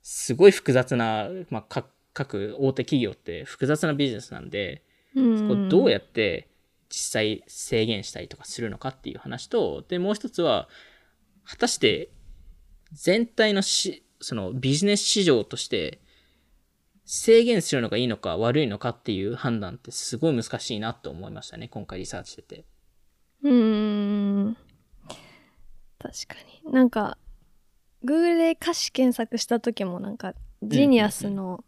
[0.03, 4.86] すごい複雑な、まあ、か各大手企業って複雑なビジネスなんで、うん
[5.17, 6.49] そこをどうやって
[6.89, 10.69] 実際制限したりとかするのかっていう話と、で、もう一つは、
[11.45, 12.11] 果たして
[12.93, 16.01] 全体のし、そのビジネス市場として
[17.05, 21.69] 制限するのがいいのか悪いのかっていう判断ってすごい難しいなと思いましたね。
[21.69, 22.65] 今回リサーチしてて。
[23.43, 24.57] うーん
[25.99, 27.17] 確かになんか
[28.05, 31.65] Google で歌詞検索した時もなんかジニアスの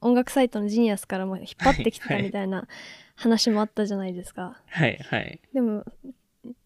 [0.00, 2.66] 音楽サイトのジニアスからも引っ張ってきてたみたいな
[3.14, 4.60] 話もあったじゃないですか。
[4.66, 5.40] はい、はい。
[5.52, 5.84] でも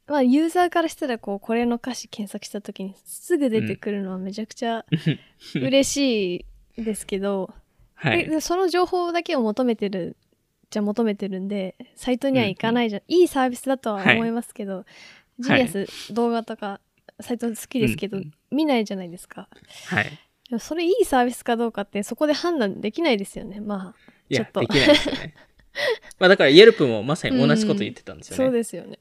[0.07, 4.85] まあユーザーからしたらこうこれの歌詞検索した時にすぐ出てくるのはめちゃくちゃ
[5.55, 7.53] 嬉しいですけど、
[7.95, 8.41] はい。
[8.41, 10.17] その情報だけを求めてる
[10.71, 14.85] じゃ求めてるんでサイトには行かないじゃん、いいサービスだとは思いますけど、
[15.39, 16.81] ジニアス動画とか
[17.21, 19.49] サイト好きですけど、うんうん見ないじゃないですか
[19.87, 20.19] はい。
[20.51, 23.61] でもそれいいサービスかどうかってそこで判断できないですよね。
[23.61, 24.61] まあいやちょっ、と。
[24.61, 25.35] できないですよね。
[26.19, 28.45] まあだから、イェルプもまさに同じこと言ってたんですよね。
[28.45, 28.99] そうですよね。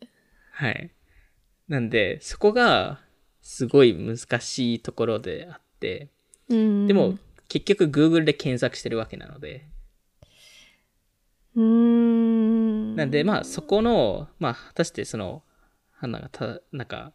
[0.52, 0.92] はい。
[1.68, 3.02] なんで、そこが、
[3.42, 6.10] すごい難しいところであって、
[6.50, 6.88] うん。
[6.88, 7.18] でも、
[7.50, 9.68] 結局 Google で検索してるわけなので、
[11.56, 12.96] うーん。
[12.96, 15.44] なんで、まあ、そこの、まあ、果たしてその、
[15.92, 17.14] 判断がた、なんか、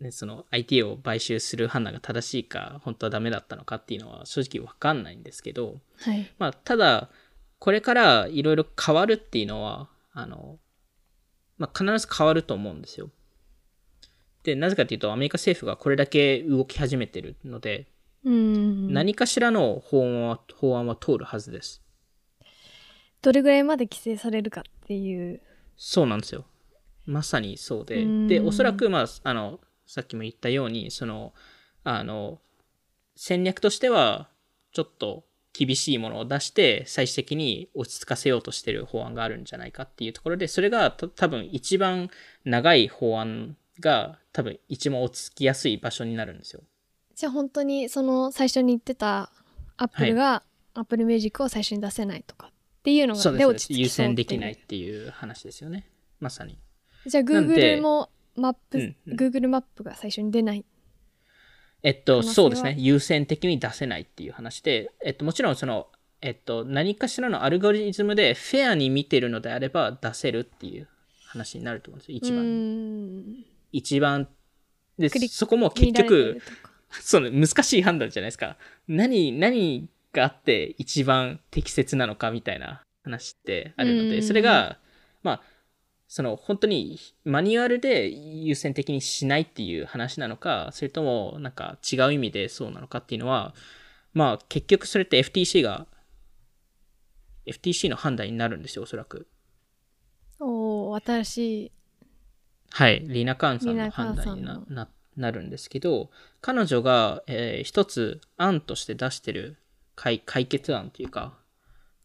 [0.00, 7.10] ね、その IT を買収する判断が正しいか、本当はダメだったのかっていうのは正直わかんないんですけど、はいまあ、ただ、
[7.58, 10.58] これからいろいろ変わるっていうのは、あの、
[11.58, 13.10] まあ、必ず変わると思うんですよ。
[14.44, 17.88] で、なぜかというと、アメリカ政府がこれだけ動き始めてるので、
[18.24, 21.82] うん何かしらの法案は、法案は通るはずです。
[23.22, 25.40] どれぐらいまで規制されるかっていう
[25.76, 26.44] そうなんですよ。
[27.06, 28.02] まさにそうで。
[28.02, 31.32] うんで、おそらく、まあ、あの、さっきも言ったように、その、
[31.82, 32.40] あの、
[33.16, 34.28] 戦略としては、
[34.72, 35.24] ちょっと
[35.54, 42.10] 厳しいものを出して、最終的に落ち着かせようとしてる法案があるんじゃないかっていうところで、それがた多分一番
[42.44, 46.60] 長い法案が多分一番落ち着きやすい場所になるんですよ。
[47.14, 49.32] じゃあ本当にその最初に言ってた
[49.78, 50.42] Apple が
[50.74, 52.50] Apple Music を最初に出せないとかっ
[52.82, 53.16] ていうの。
[53.16, 55.88] がで落ち着きそう優先できないっていう話ですよね。
[56.20, 56.58] まさに。
[57.06, 60.64] じゃあなんで Google もマップ、うんうん Google マップが最初に出ない
[61.82, 62.74] えっと、そうですね。
[62.76, 65.86] 優先的に出せないっていう話で、えっと、もちろんその、
[66.20, 70.88] えっと、何かしらのアルゴリズムでフェアに見てるのであれば出せるっていう
[71.26, 72.18] 話になると思うんですよ。
[72.18, 73.44] 一う番。
[73.70, 74.28] 一番。
[74.98, 76.40] で、そこも結局
[76.90, 78.56] その難しい判断じゃないですか。
[78.88, 84.78] 何、何があって一番適切なのかみたいな話ってあるので、うんそれが、
[85.22, 85.42] まあ、
[86.08, 93.54] その本当にマニュアルで優先的にしないっていう話なのか、それともなんか違う意味でそうなのかっていうのは、
[94.14, 95.86] まあ結局それって FTC が、
[97.46, 99.28] FTC の判断になるんですよ、おそらく。
[100.40, 101.72] おー新しい。
[102.70, 109.58] はい、リナ・カーンさんの判断になななるんですけど、彼女が、えー一つ案として出してる
[109.94, 111.36] 解解決案というか、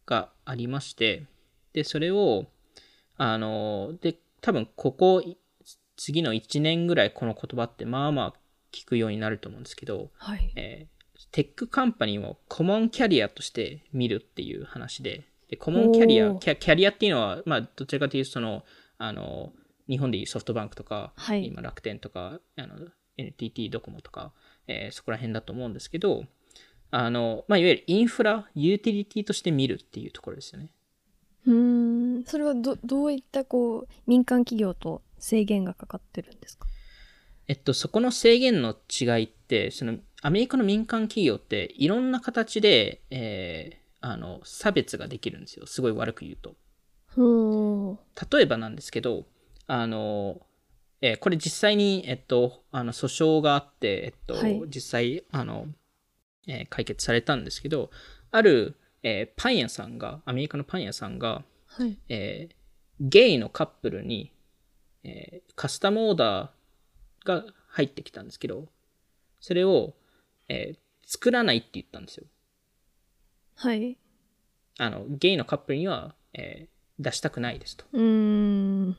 [0.04, 1.26] がありまして、
[1.72, 2.46] で、それを、
[3.16, 5.36] あの、で、多分ここ、い
[5.96, 8.38] 次の1年ぐらいこの言葉ってまあまあ
[8.72, 10.52] 聞くようになると思うんですけど、はい。
[10.56, 10.94] えー
[11.30, 18.64] tech company を common carrier として見るっていう話で、で common carrier キャ、 carrier っていうのは、まあ、どちらかというと、その、
[18.98, 19.52] あの、
[19.88, 21.46] 日本でいうソフトバンクとか、はい。
[21.46, 22.76] 今楽天とか、あの、
[23.16, 24.32] NTT ドコモとか、
[24.66, 26.24] えーそこら辺だと思うんですけど、
[26.90, 30.70] あの、まあ、いわゆるインフラ、ユーティリティとして見るっていうところですよね。
[32.26, 36.66] それはどどういったこう民間企業と制限がかかってるんですか？
[37.46, 45.66] えっと、そこの制限の違いって、その、アメリカの民間企業って、いろんな形で、えーあの、差別ができるんですよ。
[45.66, 46.56] すごい悪く言うと。
[48.32, 49.26] 例えばなんですけど、
[49.66, 50.40] あの、
[51.02, 55.66] えーこれ実際に、えっと、あの、訴訟があって、えっと、はい実際、あの、
[56.46, 57.90] えー解決されたんですけど、
[58.30, 61.44] ある、えーパン屋さんが、アメリカのパン屋さんが、
[61.76, 61.98] はい。
[62.08, 62.54] えー
[63.00, 64.32] ゲイのカップルに、
[65.02, 68.68] えーカスタムオーダーが入ってきたんですけど、
[69.40, 69.94] それを、
[70.48, 72.24] えー作らないって言ったんですよ。
[73.56, 73.98] はい。
[74.78, 77.84] あの、ゲイのカップルには、えー出したくないですと。
[77.92, 78.92] うーん。
[78.92, 78.94] っ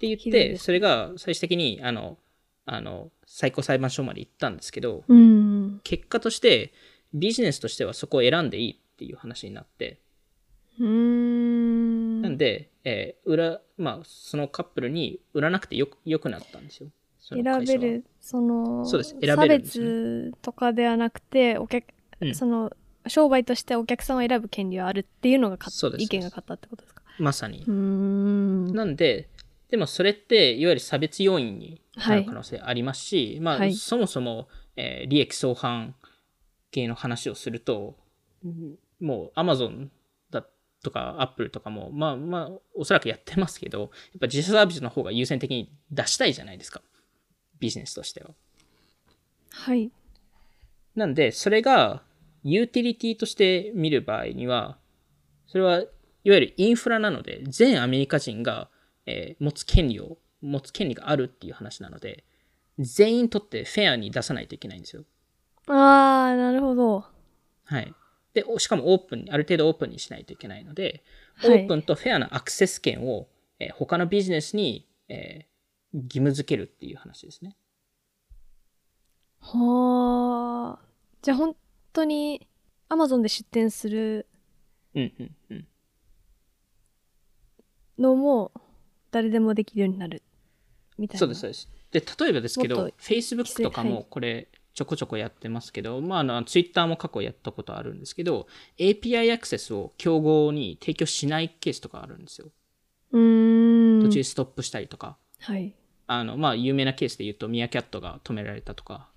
[0.00, 2.18] て言って、それが最終的に、あの、
[2.64, 5.04] あの、最高裁判所まで行ったんですけど、
[5.84, 6.72] 結果として、
[7.14, 10.00] ビジネスとしてはそこを選んでいいっていう話になって、
[10.80, 11.45] うーん
[12.36, 16.90] なんで、えー売ら、まあ、そのカップルに売らなくてよく、よくなったんですよ。
[17.18, 19.10] 選べるそのそうです。
[19.10, 19.36] 選べるね。
[19.38, 21.86] 差別とかではなくてお客、
[22.20, 22.34] うん。
[22.34, 22.70] その
[23.08, 25.58] 商売としてお客さんを選ぶ権利はあるっていうのが
[25.98, 27.02] 意見が勝ったってことですか？
[27.18, 27.64] まさに。
[27.66, 29.28] なんで、
[29.70, 32.20] でもそれって、いわゆる差別要因になはい。
[32.20, 33.74] る可能性ありますし、まあ、はい。
[33.74, 35.94] そもそも、えー利益相反
[36.70, 37.96] 系の話をすると、
[39.00, 39.90] もう Amazon だ
[40.82, 46.82] とか Apple とかも、まあまあ、おそらくやってますけど、やっぱ自社サービスの方が優先的に出したいじゃないですか。
[47.58, 48.30] ビジネスとしては。
[49.52, 49.90] はい
[50.94, 52.02] なんで、それが
[52.42, 54.78] ユーティリティとして見る場合には、
[55.46, 55.88] それはいわ
[56.24, 58.68] ゆるインフラなので、全アメリカ人が、
[59.04, 62.24] えー持つ権利を、持つ権利があるっていう話なので、
[62.78, 65.04] 全員にとってフェアに出さないといけないんですよ。
[65.68, 67.04] あーなるほど
[67.64, 67.94] はい。
[68.36, 71.02] で、おしかもオープンに、ある程度オープンにしないといけないので、
[71.42, 73.28] オはいープンとフェアなアクセス権を、
[73.58, 77.56] えー他のビジネスに、えー義務付けるっていう話ですね。
[79.40, 80.84] はあ
[81.22, 81.56] じゃあ本
[81.94, 82.46] 当に
[82.90, 84.26] アマゾンで出店する
[84.94, 85.66] うんうんうん。
[87.98, 88.52] のも
[89.10, 90.22] 誰でもできるようになる
[90.98, 91.68] みたいなそうです、そうです。
[91.92, 98.46] で、例えばですけど Facebook とかはいもこれ、ちょこちょこやってますけど、まあ、あの、Twitter も過去やったことあるんですけど、
[98.78, 102.48] API アクセスを競合に提供しないケースとかあるんですよ。
[103.12, 105.16] うーん途中ストップしたりとか。
[105.40, 105.74] はい
[106.08, 109.08] あの、まあ、有名なケースで言うと、ミヤキャットが止められたとか。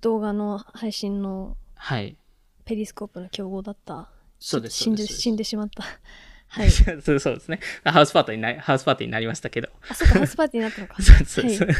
[0.00, 2.16] 動画の配信のはい。
[2.64, 4.08] ペリスコープの競合だった
[4.38, 4.76] そうです。
[4.76, 5.82] 死んでそうです死んでしまった
[6.48, 7.58] はいそうそうですね。
[7.84, 9.68] ハウスパーティーになり、ハウスパーティーになりましたけど。
[9.88, 11.68] あそうかハウスパーティーになったのか そうそうそう。
[11.68, 11.76] はい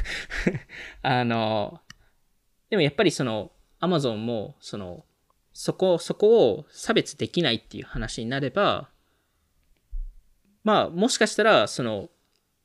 [1.03, 1.81] あの、
[2.71, 3.51] でもやっぱりその、
[3.81, 5.05] アマゾンも、その、
[5.53, 8.89] そこ、そこを差別できないっていう話になれば、
[10.63, 12.09] まあ、もしかしたら、その、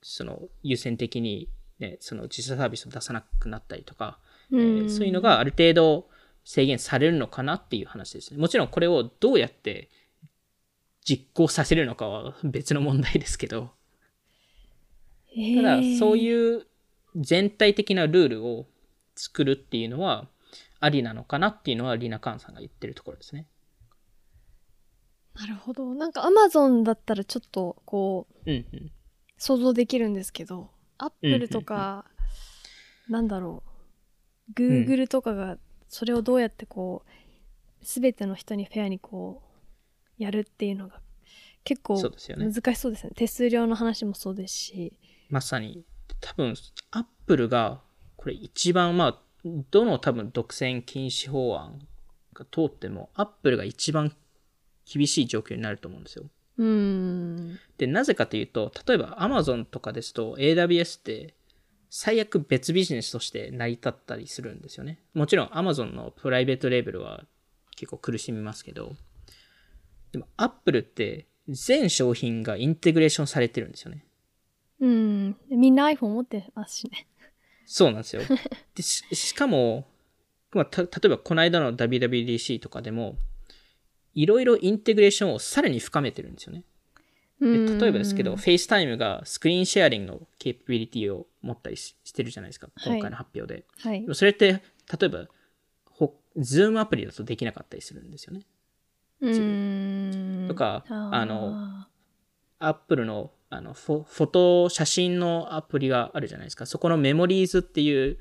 [0.02, 1.50] その、優先的に、
[1.80, 4.20] ね、その自社サービスを出さなくなったりとか、
[4.52, 6.08] えーそういうのがある程度
[6.44, 8.40] 制限されるのかなっていう話ですね。
[8.40, 9.90] もちろんこれをどうやって
[11.04, 13.72] 実行させるのかは別の問題ですけど、
[15.56, 16.68] ただそうういう
[17.16, 18.68] 全体的なルールを
[19.16, 20.28] 作るっていうのは
[20.80, 23.48] ありなのかなっていうのはリナ・カーンさんが言ってるところですね。
[25.36, 25.94] なるほど。
[25.94, 28.92] なんかアマゾンだったらちょっとこううんうん。
[29.38, 32.06] 想像できるんですけどアップルとか、
[33.10, 33.64] なんだろ
[34.50, 34.54] う。
[34.54, 35.58] グーグルとかが
[35.90, 39.42] それをどうやってこう全ての人にフェアにこ
[40.20, 41.02] うやるっていうのが
[41.64, 42.50] 結構そうですよね。
[42.50, 43.12] 難しそうですね。
[43.16, 45.00] 手数料の話もそうですし。
[45.30, 45.84] まさに
[46.22, 46.54] 多分
[46.92, 47.82] アップルが
[48.26, 49.20] これ一番まあ
[49.70, 51.78] どの多分独占禁止法案
[52.34, 54.12] が通ってもアップルが一番
[54.92, 56.26] 厳しい状況になると思うんですよ。
[56.58, 61.36] うーんで、なぜかというと、例えば Amazon とかですと AWS って
[61.92, 64.98] 最悪別ビジネスとして成り立ったりするんですよね。
[65.14, 67.26] もちろん Amazon のプライベートレーベルは
[67.76, 68.96] 結構苦しみますけど、
[70.12, 74.04] でも Apple って全商品がインテグレーションされてるんですよね。
[74.80, 77.08] うんでみんな iPhone 持ってますしね
[77.66, 78.22] そうなんですよ。
[78.76, 79.88] でししかも、
[80.52, 83.18] まあ、た例えばこの間の WWDC とかでも、
[84.14, 86.64] いろいろインテグレーションをさらに深めてるんですよね。
[87.42, 93.66] でうん例えばですけど、FaceTime がスクリーンシェアリングのケーパビリティを持ったりししてるじゃないですか、今回の発表で。
[93.80, 94.62] はいでもそれって、
[95.00, 95.28] 例えば、
[95.86, 98.46] ほ Zoom アプリだとできなかったりするんですよね。
[99.22, 101.88] うーんとかあの
[102.60, 106.66] Apple のあのフォフォト、写真のアプリがあるじゃないですか。
[106.66, 108.18] そこのメモリーズっていう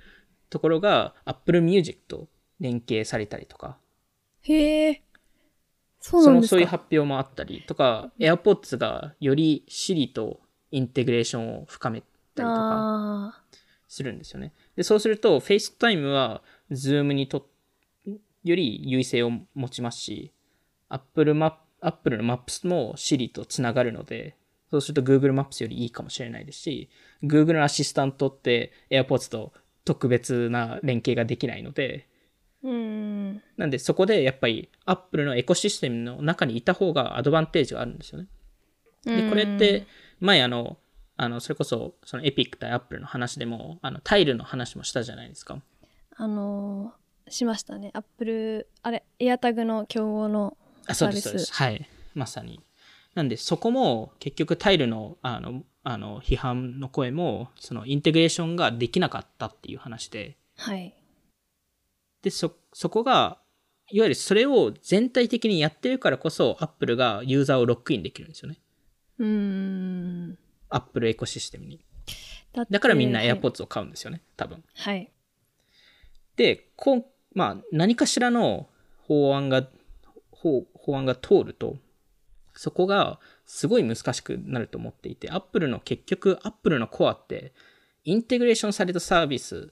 [0.50, 2.28] ところが Apple Music と
[2.60, 3.78] 連携されたりとか、
[4.42, 5.02] へえ
[6.00, 13.42] そうそなんですかのそういう発表もあったりとか、AirPods がより Siri とインテグレーションを深めたりとかあ
[13.88, 14.52] するんですよね。
[14.76, 17.48] で、そうすると FaceTime は Zoom にと
[18.42, 20.32] より優位性を持ちますし、
[20.88, 24.36] Apple マ Apple の Maps も Siri とつながるので、
[24.70, 26.88] そうすると Google Maps よりいいかもしれないですし、
[27.22, 29.52] Google のアシスタントって AirPods と
[29.84, 38.26] 特別な連携ができないので、ーうんなんでそこでやっぱり Apple のエコシステムの中にいた方がアドバンテージがあるんですよね。
[39.04, 39.86] で、これって
[40.20, 40.78] 前あの、
[41.16, 45.60] あの、それこそそのエピック対 Apple の話でも、あの、タイルの話もしたじゃないですか。
[46.16, 50.56] あのーしましたねアップルあれエアタグの競合の
[50.86, 51.52] あ、そうです、そうです。
[51.54, 51.88] はい。
[52.14, 52.60] まさに。
[53.14, 60.94] なんで、そこも結局タイルの、あの、あの、批判の声も、そのインテグレーションができなかったっていう話で、はい
[62.22, 63.38] で、そ、そこが、
[63.90, 68.58] いわゆるそれを全体的にやってるからこそ、Apple がユーザーをロックインできるんですよね。
[69.18, 70.38] うーん
[70.70, 71.84] Apple エコシステムに。
[72.54, 74.64] だだからみんなはい AirPods を買うんですよね、多分。
[74.74, 75.10] はい
[76.36, 77.04] で、こん
[77.34, 78.68] まあ、何かしらの
[79.06, 79.68] 法案が、
[80.30, 81.76] 法法案が通ると、
[82.54, 87.52] そこがすごい難しくなると思っていて、Apple の結局、Apple のコアって、
[88.04, 89.66] インテグレーションされたサービス、いわ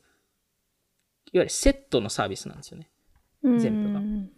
[1.32, 2.90] ゆるセットのサービスなんですよね。
[3.42, 4.30] 全部がうん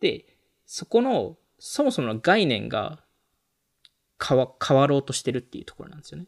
[0.00, 0.26] で、
[0.66, 3.02] そこの、そもそもの概念が
[4.22, 6.26] 変わ変わろうとしてるっていうところなんですよね。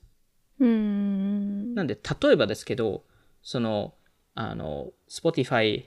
[0.65, 3.05] んなんで、例えばですけど、
[3.43, 3.95] その、
[4.35, 5.85] あの、Spotify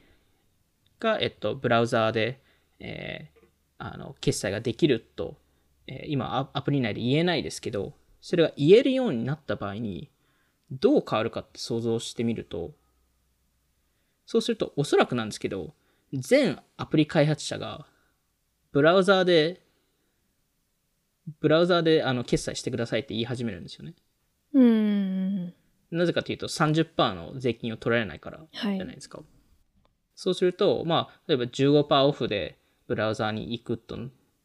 [1.00, 2.44] が、えっと、ブラウザーで、
[2.80, 3.42] えー
[3.84, 5.38] あの、決済ができると、
[5.92, 10.10] えー今ア、アプリ内で言えないですけど、それが言えるようになった場合に、
[10.72, 12.72] どう変わるかって想像してみると、
[14.26, 15.74] そうすると、おそらくなんですけど、
[16.14, 17.86] 全アプリ開発者が、
[18.72, 19.62] ブラウザーで、
[21.42, 23.96] ブラウザーであの決済してくださいって言い始めるんですよね。
[24.54, 25.54] うーん
[25.92, 29.22] なぜかというと30%の税金を取られないからはいじゃないですか。
[30.16, 33.98] そうすると、まあ、例えば15%オフでブラウザーに行くと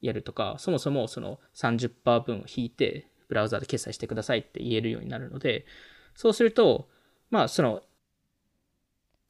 [0.07, 5.67] やるとか、そもそもその30%分を引いてブラウザーで決済してくださいって言えるようになるので、
[6.15, 6.89] そうすると、
[7.31, 7.83] まあ、その、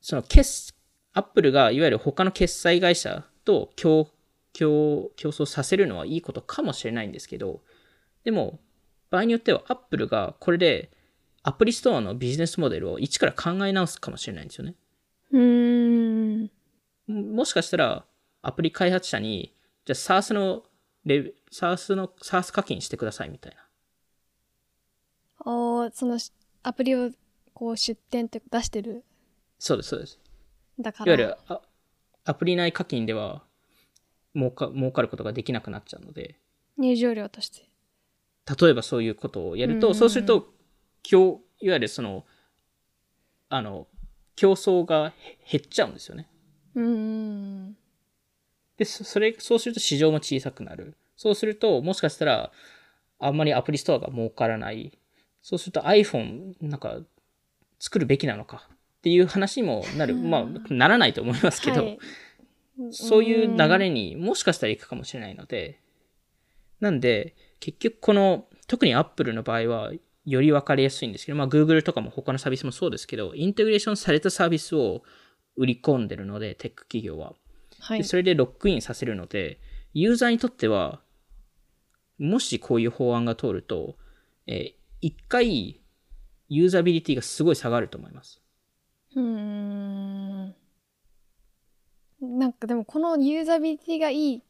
[0.01, 0.75] その決、
[1.13, 4.09] アップルがいわゆる他の決済会社と競
[4.53, 7.63] 競競争させるのはいいことかもしれないんですけど、
[8.25, 8.61] でも、
[9.11, 10.91] 場合によってはアップルがこれで
[11.43, 14.75] アプリストアのビジネスモデルを一から考え直すかもしれないんですよね。
[15.33, 16.51] うーん
[17.07, 18.05] ももしかしたら
[18.43, 19.56] アプリ開発者に、
[19.87, 20.65] じゃあ SARS の
[21.05, 23.63] レベ、SARS の、SARS 課金してくださいみたいな。
[25.49, 26.33] おーそのし
[26.65, 27.11] アプリを
[27.55, 29.05] こう出店って出してる？
[29.61, 30.19] そうです、そうです。
[30.81, 31.61] だからいわゆるあ
[32.25, 33.45] アプリ内課金では
[34.35, 36.41] 儲か儲かることができなくなっちゃうので、
[36.77, 37.69] 入場料として
[38.61, 40.53] 例えばそういうことをやると、うんうんうんそうすると、
[41.05, 42.27] 競いわゆるその、
[43.49, 43.87] あの、
[44.35, 46.29] 競争がへ減っちゃうんですよね。
[46.75, 47.77] うーん
[48.77, 50.97] で、そそれ、そうすると市場も小さくなる。
[51.17, 52.53] そうすると、もしかしたら、
[53.19, 54.99] あんまりアプリストアが儲からない。
[55.43, 57.01] そうすると iPhone、なんか、
[57.79, 58.69] 作るべきなのか？
[58.71, 60.15] っていう話にもなる。
[60.15, 61.99] まあ、ならないと思いますけど、はい
[62.91, 65.81] そういう流れにもしかしたら行くかもしれないので、
[66.79, 69.93] なんで、結局この、特に Apple の場合は、
[70.27, 75.03] より分かりやすいんですけど、まあ Google とかも他のサービスもそうですけど、インテグレーションされたサービスを
[75.57, 77.33] 売り込んでるので、テック企業は。
[77.81, 79.61] はいでそれでロックインさせるので、
[79.95, 81.01] ユーザーにとっては、
[82.19, 83.97] もしこういう法案が通ると、
[84.47, 85.81] えー一回、
[86.49, 88.41] ユーザビリティがすごい下がると思います。
[89.15, 90.55] うーん
[92.21, 94.43] なんかでもこのユーザビリティがいい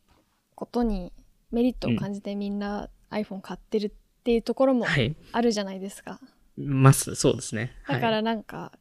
[0.54, 1.12] ことに
[1.50, 5.16] メリットを感じてみんな iPhone 買ってるっていうところもはい。
[5.32, 6.20] あるじゃないですか。
[6.56, 7.72] ます、そうですね。
[7.88, 8.72] だかはい、らなんか、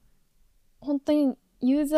[0.80, 1.98] 本当にユーザ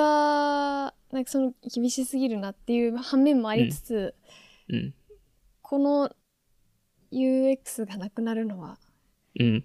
[0.87, 4.15] ーなんかその厳しすぎるなっていう反面もありつつ、
[4.69, 4.93] うん。
[5.61, 6.11] この
[7.11, 8.77] UX がなくなるのは
[9.39, 9.63] うん。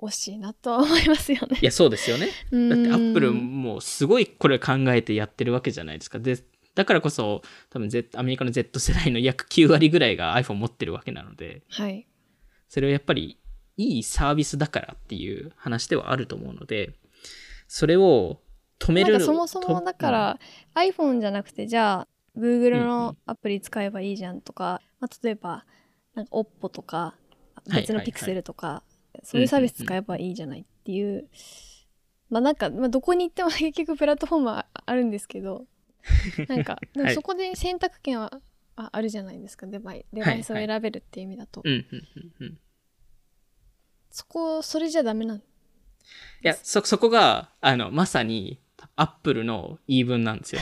[0.00, 1.58] 惜しいなとは思いますよね。
[1.60, 2.28] いや、そうですよね。
[2.50, 6.18] だ だってアップルもすごいこれ考えてやってるわけじゃないですか。
[6.18, 6.38] で、
[6.74, 12.06] だからこそ多分、Z、アメリカの Z 世代の約9割ぐらいが iPhone 持ってるわけなので、はい。
[12.68, 13.38] それはやっぱり
[13.76, 16.94] いいサービスだからっていう話ではあると思うので、
[17.68, 18.40] それを
[18.80, 20.38] 止めるそもそもとだから、
[20.74, 25.64] iPhone じゃなくてじゃあ Google うんうのんアプリ使えばいいじゃんとか、まあ、例えば
[26.14, 27.14] なんか OPPO とか
[27.68, 28.82] はい別の Pixel とか、
[29.22, 31.28] そういうサービス使えばいいじゃないっていう、
[32.30, 35.66] まあなんか、まあ、どこに行っても 結局プラットフォームはあるんですけど
[36.48, 38.40] なんか でもはいそこで選択権は
[38.76, 42.08] ああるじゃないですかデバイデバイスを選べるっていう意味だと、うん、うん、
[42.40, 42.58] うん、うん。
[44.10, 45.42] そこそれじゃダメなんい
[46.42, 48.58] や、そ、そこが、あの、まさに、
[48.96, 50.60] アップルの言い分なんですよ。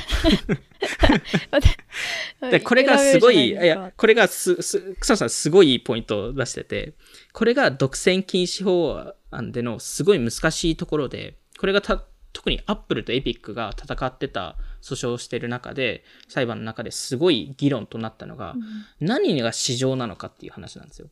[2.50, 6.94] で、これがすごい、いや、これがす、す、草野さんすごいいいポイントを出してて、
[7.32, 18.54] これが独占禁止法案でのすごい難しいところで、これがた、特にアップルとエピックが戦ってた訴訟をしている中で、裁判の中ですごい議論となったのが、
[19.00, 21.08] 何が市場なのかっていう話なんですよ。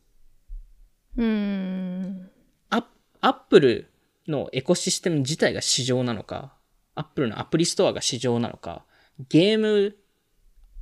[1.17, 2.29] うーん
[3.19, 3.89] アップル
[4.27, 6.53] のエコシステム自体が市場なのか、
[6.97, 8.85] アップルのアプリストアが市場なのか、
[9.29, 9.95] ゲーム、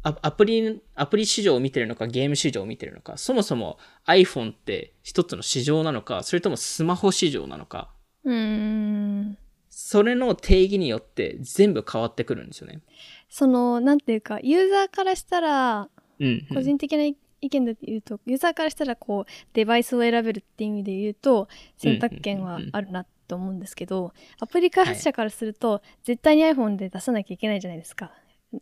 [0.03, 7.91] アアプリ、アプリ市場を見てるのか、ゲーム市場を見てるのか、そもそも iPhone って一つの市場なのか、それともスマホ市場なのか、
[8.24, 9.38] うーん。
[9.70, 12.82] それの定義によって全部変わってくるんですよね。
[13.30, 15.89] そのなんていうかユーザーからしたら
[16.20, 16.55] うん、うん。
[16.55, 17.03] 個人的な
[17.41, 21.47] 意見で言うと、ユーザーからしたらこうデバイスを選べるっていう意味で言うと
[21.78, 28.11] 選択権はあるなと思うんですけど、アプリ開発者からすると、絶対に iPhone で出さなきゃいけないじゃないですか。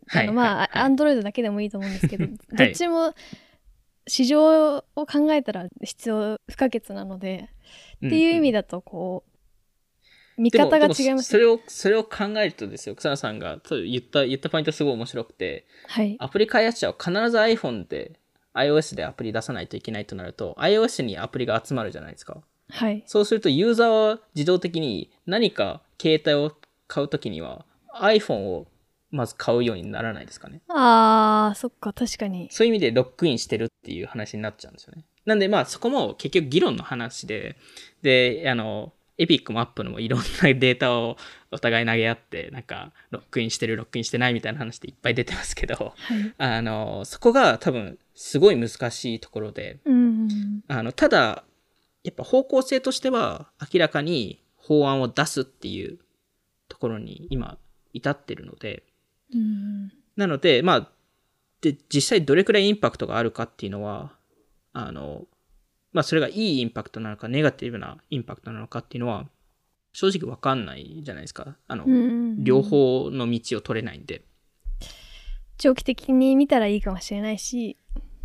[0.08, 0.24] はい。
[0.24, 0.78] あのまあ、はい。
[0.78, 0.92] はい。
[0.92, 3.14] Android だけでもいいと思うんですけど、 どっちも
[4.06, 7.48] 市場を考えたら必要不可欠なので、
[8.06, 9.34] っていう意味だとこう
[10.36, 16.16] 見方が違いますそれを、それを考えるとですよ、草野さんが言った、言ったポイントすごい面白くて、はい。
[16.18, 18.18] アプリ開発者は必ず iPhone で、
[18.54, 22.42] iOS でアプリ出さないといけないとなると、iOS にアプリが集まるじゃないですか。
[22.70, 26.56] はいそうするとユーザーは自動的に何か携帯を
[26.86, 27.64] 買うときには
[28.00, 28.66] iPhone を
[29.10, 30.60] まず買うようにならないですかね。
[30.68, 35.04] あーそっか確かにそういう意味でロックインしてるっていう話になっちゃうんですよね。
[35.24, 37.56] なんでまあそこも結局議論の話で、
[38.02, 41.16] で、あの、エピックもアップルもいろんなデータを
[41.52, 51.44] お互い投げ合って、なんかロックインしてる、ロックインしてないみたいな話でいっぱい出てますけど、はいあの、そこが多分すごい難しいところで、うんあの、ただ、
[52.04, 55.98] やっぱ方向性としては明らかに法案を出すっていう
[56.68, 57.58] ところに今
[57.92, 58.84] 至ってるので、
[59.34, 60.88] うんなので、まあ、
[61.60, 64.12] で、実際どれくらいインパクトがあるかっていうのは、
[64.72, 65.24] あの、
[65.92, 69.26] まあ、それがいいインパクトなのか、ネガティブなインパクトなのかっていうのは、
[69.92, 71.56] 正直わかんないじゃないですか。
[71.68, 74.24] あの、うん両方の道を取れないんで。
[75.56, 77.76] 長期的に見たらいいかもしれないし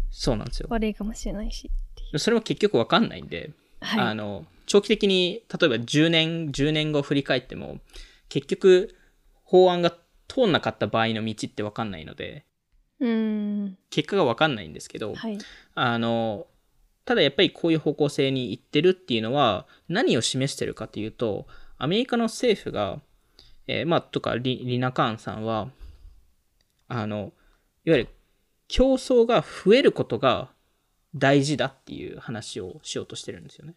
[0.10, 0.68] そうなんですよ。
[0.72, 1.70] 悪いかもしれないし
[2.18, 3.52] それも結局わかんないんで、
[3.82, 4.00] はい。
[4.00, 7.80] あの、長期的に、例えば10年、10年後振り返っても、
[8.30, 8.96] 結局、
[9.44, 9.96] 法案が
[10.28, 12.46] 通んなかった場合の道ってわかんないので、
[13.00, 13.78] うん。
[13.90, 15.38] 結果がわかんないんですけど、はい。
[15.74, 16.48] あの、
[17.06, 23.00] ただやっぱりこういう方向性に行ってるっていうのは、何を示してるかというと、アメリカの政府が、
[23.68, 25.70] えーまあ、とかリ、リナカーンさんは、
[26.88, 27.34] あの、
[27.86, 28.10] いわゆる
[28.68, 30.52] 競争が増えることが
[31.16, 33.76] 大事だっていう話をしようとしてるんですよね。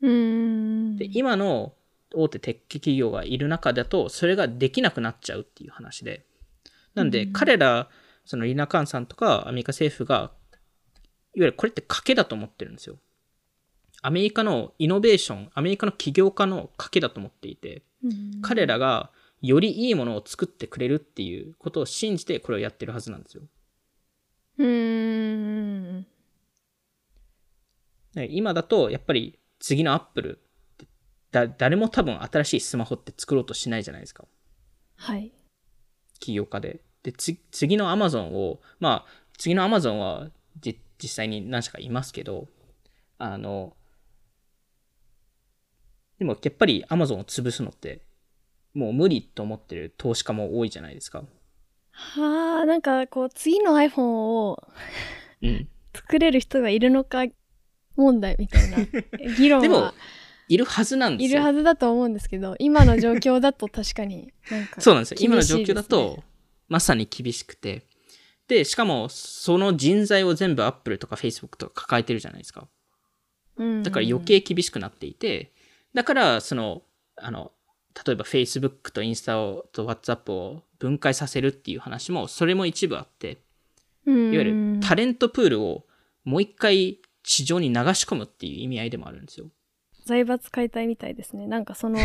[0.00, 1.74] うんで、今の
[2.14, 6.24] 大手テック企業がいる中だと、それができなくなっちゃうっていう話で。
[6.94, 7.88] なんで、彼ら、
[8.24, 10.32] そのリナカーンさんとかアメリカ政府が、
[11.34, 12.98] いわゆるこれって賭けだと思ってるんですよ。
[14.02, 19.10] アメリカのイノベーション、アメリカの起業家の賭けだと思っていて、うん彼らが
[19.42, 23.42] よりいいものを作ってくれるっていうことを信じてこれをやってるはずなんですよ。
[24.58, 26.08] うんで
[28.26, 30.40] 今だと、やっぱり次のアップル
[31.30, 34.24] だ、誰も多分新しいスマホって作ろうとしないじゃないですか。
[34.96, 35.32] はい
[36.20, 36.80] 起業家で。
[37.02, 39.06] で、つ次のアマゾンを、まあ、
[39.36, 42.48] 次のアマゾンはじ実際に何社かいますけど、
[43.18, 43.76] あの、
[46.18, 48.02] でもやっぱりアマゾンを潰すのって、
[48.74, 51.24] もう無理と思ってる投資家も多いじゃないですか。
[51.92, 54.68] はあなんかこう次の iPhone を
[55.42, 55.68] うん。
[55.94, 57.24] 作れる人がいるのか
[57.98, 58.78] 問題みたいな
[59.36, 59.94] 議論でもは、
[60.48, 61.38] いるはずなんですよ。
[61.38, 65.18] いるはずだと思うんですけど今の状況だと確かになんか そうなんですよ。
[65.20, 66.22] 今の状況だと、
[66.68, 67.82] まさに厳しくて。
[68.46, 72.66] で、しかも、その人材を全部アップルとかフェイスブックとか抱えてるじゃないですか。
[73.58, 75.52] うんだから余計厳しくなっていて、
[75.92, 76.82] だから、その、
[77.16, 77.52] あの、
[78.06, 83.38] 例えば Facebook とインスタをと WhatsApp を分解させるっていう話も、それも一部あって、
[84.06, 85.84] いいわゆるタレントプールを
[86.24, 89.50] もう一回市場に流し込むっていう意味合いでもあるんですよ。
[90.06, 91.98] 財閥解体みたいですねなんかその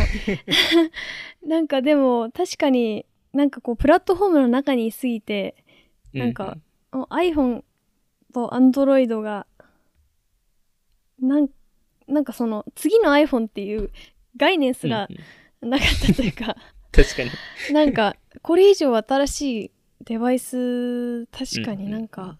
[1.42, 5.64] なんかでも確かになんかこうプラットフォームの中にいすぎて
[6.12, 6.58] なんか
[6.92, 7.64] もう iPhone
[8.34, 9.46] と Android が
[11.18, 11.48] なん
[12.06, 13.90] なんかその次の iPhone っていう
[14.36, 16.56] 概念すらうんうんなかったというか、
[16.92, 17.30] 確かに。
[17.72, 19.70] なんかこれ以上新しい
[20.04, 22.38] デバイス確かになんか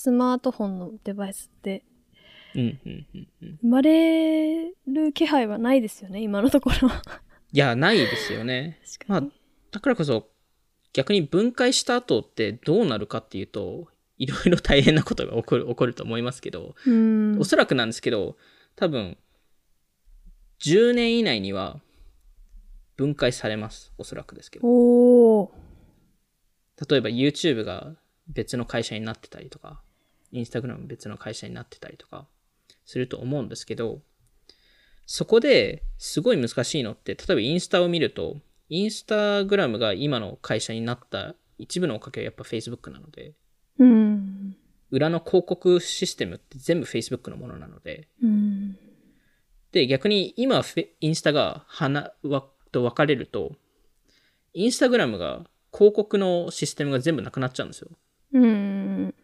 [0.00, 1.84] スマートフォンのデバイスって
[2.54, 7.02] うんうんうんうん生まれる気配はないですよね今のところは。
[7.52, 8.80] いや、ないですよね。
[9.08, 9.22] まあ
[9.70, 10.30] だからこそ、
[10.94, 18.38] 逆に分解した後ってどうなるかっていうと、いろいろ大変なことが起こる、 起こると思いますけど、うんおそらくなんですけど、
[18.76, 19.18] 多分、
[20.60, 21.78] 10年以内には
[22.96, 23.92] 分解されます。
[23.98, 25.52] おそらくですけど。
[26.88, 27.94] 例えば YouTube が
[28.28, 29.82] 別の会社になってたりとか、
[30.32, 32.26] Instagram 別の会社になってたりとか
[32.84, 34.00] すると思うんですけど、
[35.06, 38.36] そこですごい難しいのって、例えばインスタを見ると、
[38.68, 43.34] インスタグラムが今の会社になった一部のおかげはやっぱ Facebook なので、
[43.78, 44.56] うん
[44.90, 48.76] 裏の広告システムって全部 Facebook のものなので、うん
[49.72, 50.62] で、逆に今、
[51.00, 53.52] インスタが花わと分かれると、
[54.52, 57.88] インスタグラムが広告のシステムが全部なくなっちゃうんですよ。
[58.32, 59.14] うん。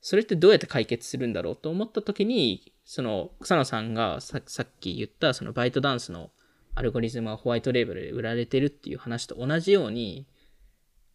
[0.00, 6.30] それってどうやって解決するんだろうと思った時に、その草野さんがささっき言ったそのバイトダンスの
[6.74, 10.26] アルゴリズムはホワイトレーベルで売られてるっていう話と同じように、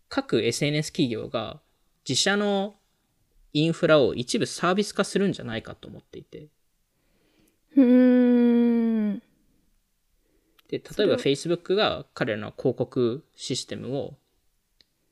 [0.10, 1.62] 各 SNS 企業が
[2.08, 2.76] 自社の
[3.54, 6.48] インフラを一部サービス化するんじゃないかと思っていて。
[7.76, 9.20] うーん。
[10.68, 14.16] で、例えば Facebook が彼らの広告システムを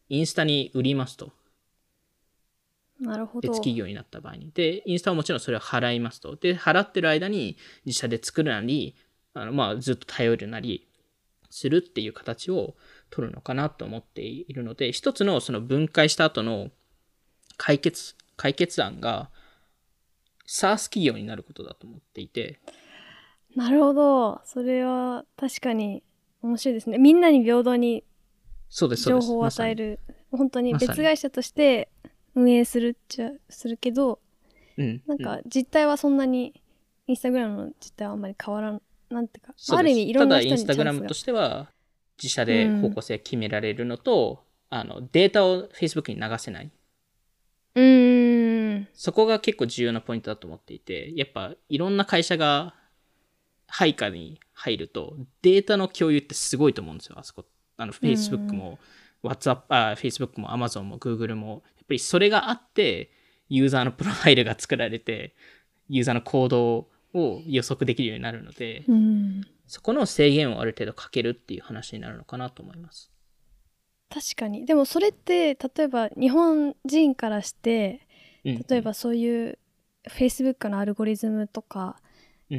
[0.09, 1.31] インスタに売りますと。
[3.01, 3.49] なるほど。
[3.49, 4.51] 別企業になった場合に。
[4.53, 6.35] で、インスタはもちろんそれを払いますと。
[6.35, 8.95] で、払ってる間に自社で作るなり、
[9.33, 10.87] あのまあ、ずっと頼るなり
[11.49, 12.75] するっていう形を
[13.09, 16.69] 取るのかなと思っているので、一つのその分解した後の
[17.57, 19.31] 解決、解決案が
[20.47, 22.59] SaaS 企業になることだと思っていて、
[23.55, 24.41] なるほど。
[24.45, 26.03] それは確かに
[26.41, 26.97] 面白いですね。
[26.97, 28.03] みんなに平等に。
[28.69, 29.99] 情報を与える。
[30.31, 31.89] 本当に別会社として
[32.35, 34.19] 運営するっちゃするけど、
[34.77, 35.01] うん。
[35.07, 36.53] なんうんか実態はそんなに、
[37.07, 41.67] インスタグラムの実態はあんまり変わらん、なんていうか、ある意味いろんな人にただインスタグラムとしては
[42.17, 46.71] 自社で方向性決められるのと、あのデータを Facebook に流せない。
[47.75, 48.87] うーん。
[48.93, 52.75] そこが結構重要なポイントだと思っていて、やっぱいろんな会社が
[53.67, 57.45] 配下に入ると、データの共有ってすごいと思うんですよ、あそこ。
[57.77, 58.79] あの、Facebook も、
[59.23, 63.11] WhatsApp、あ、Facebook も Amazon も Google も、やっぱりそれがあって、
[63.49, 65.35] ユーザーのプロファイルが作られて、
[65.89, 69.41] ユーザーの行動を予測できるようになるので、うん。
[69.67, 73.11] そこの制限をある程度かけるっていう話になるのかなと思います。
[74.09, 74.65] 確かに。
[74.65, 78.07] でもそれって、例えば日本人からして、
[78.43, 79.59] うん例えばそういう
[80.09, 81.97] Facebook のアルゴリズムとか、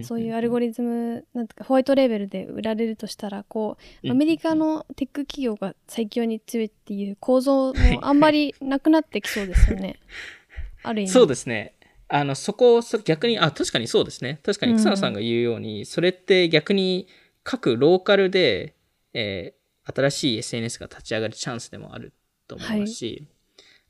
[0.02, 9.98] そういうアルゴリズムなんていうかホワイトレーベルで売られるとしたらこうアメリカのテック企業が最強に強いっていう構造もあんまりなくなってきそうですよね。
[10.82, 11.10] ある意味。
[11.10, 11.74] そうですね。
[12.08, 14.40] あの、そこをそ逆に、あ、確かにそうですね。
[14.42, 17.06] 確かに草野さんが言うように、それって逆に
[17.42, 18.74] 各ローカルで、
[19.14, 22.12] えー新しい SNS が立ち上がるチャンスでもある
[22.46, 23.26] と思いますし、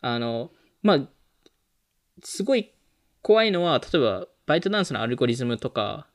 [0.01, 0.51] あの、
[0.83, 1.09] まあ、
[2.23, 2.73] すごい
[3.21, 6.07] 怖いのは、例えば、バイトダンスのアルゴリズムとか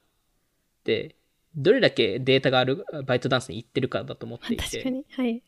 [0.83, 1.15] で、
[1.55, 4.63] どれだけデータがあるバイトダンスに行ってるかだと思っていて。
[4.63, 5.05] 確かに。
[5.09, 5.41] はい。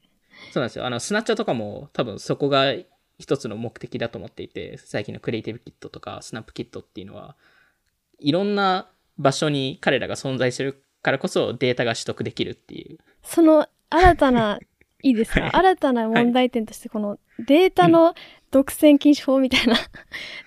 [0.51, 0.87] そうなんですよ。
[0.87, 2.73] あの、スナッチャーとかも多分そこが
[3.19, 7.35] 一つの目的だと思っていて、最近のクリエイティブキットとかスナップキットっていうのは、
[8.17, 12.97] いろんな場所に彼らが存在するからこそデータが取得できるっていう。
[13.21, 14.57] その新たな、
[15.03, 18.15] いいですか、はい新たな問題点として、このデータの
[18.49, 19.75] 独占禁止法みたいな、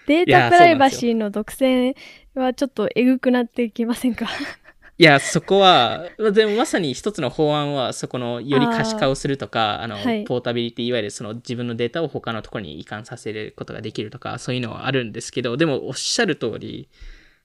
[0.07, 1.95] データプライバシーの独占
[2.35, 4.27] はちょっとえぐくなってきませんか？
[4.99, 16.89] いや、そこは、でもまさに一つの法案は、そこのより可視化をするとか、あの、はいポータビリティ、いわゆるその自分のデータを他のところに移管させることができるとか、そういうのはあるんですけど、でもおっしゃる通り、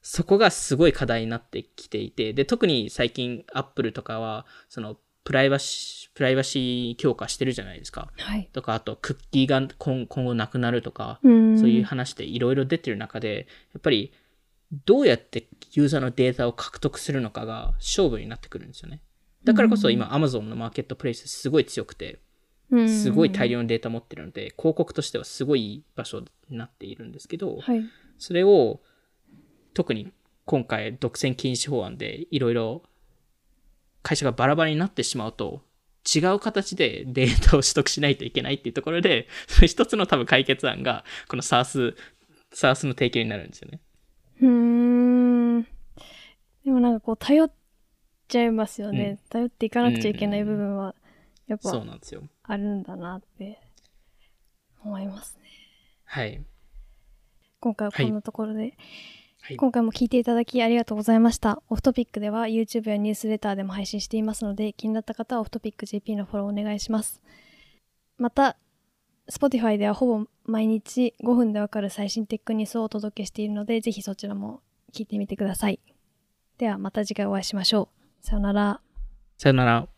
[0.02, 8.10] そこがすごい課題になってきていて、で、特に最近、アップルとかは、その、プライバシー、プライバシー強化してるじゃないですか。
[8.18, 8.50] はい。
[8.54, 14.14] とか、あと、クッキーが今今後なくなるとか、うんそういう話でいろいろ出てる中で、やっぱり
[14.72, 19.02] どうやってユーザーのデータを獲得するのかが勝負になってくるんですよね。
[19.44, 22.20] だからこそ今 Amazon のマーケットプレイスすごい強くて、
[22.70, 27.84] うんすごい大量のデータ持ってるので、広告としてはすごい場所になっているんですけど、はい。
[28.18, 28.82] それを
[29.74, 30.12] 特に
[30.46, 32.84] 今回独占禁止法案でいろいろ
[34.02, 35.62] 会社がバラバラになってしまうと、
[36.14, 39.28] 違う形でデータを取得しないといけないっていうところで、
[39.68, 41.96] 一つの多分解決案が、この SARS、
[42.54, 43.82] SARS の提供になるんですよね。
[44.42, 44.48] うー
[45.60, 45.64] ん。
[45.64, 47.52] でもなんかこう、頼っ
[48.28, 49.20] ちゃいますよね。
[49.30, 50.96] 頼っていかなくちゃいけない部分は、
[51.48, 52.24] やっそうぱなんですよ。
[52.44, 53.60] あるんだなって
[54.84, 55.50] 思いますね。
[56.06, 56.44] はい。
[57.60, 58.78] 今回はこんなところで、
[59.42, 59.58] はい。
[59.58, 61.62] 今回も聞いていただきありがとうございました。
[61.70, 67.22] オフトピックでは YouTube やニュースレターでも配信していますので、気になった方はオフトピック JP のフォローお願いします。
[68.18, 68.58] また、
[69.30, 74.62] Spotify ではほぼ毎日5分でわかる最新テックニュースをお届けしているので、ぜひそちらも
[74.94, 75.80] 聞いてみてください。
[76.58, 77.90] ではまた次回お会いしましょ
[78.24, 78.26] う。
[78.26, 78.82] さよなら。
[79.38, 79.97] さよなら。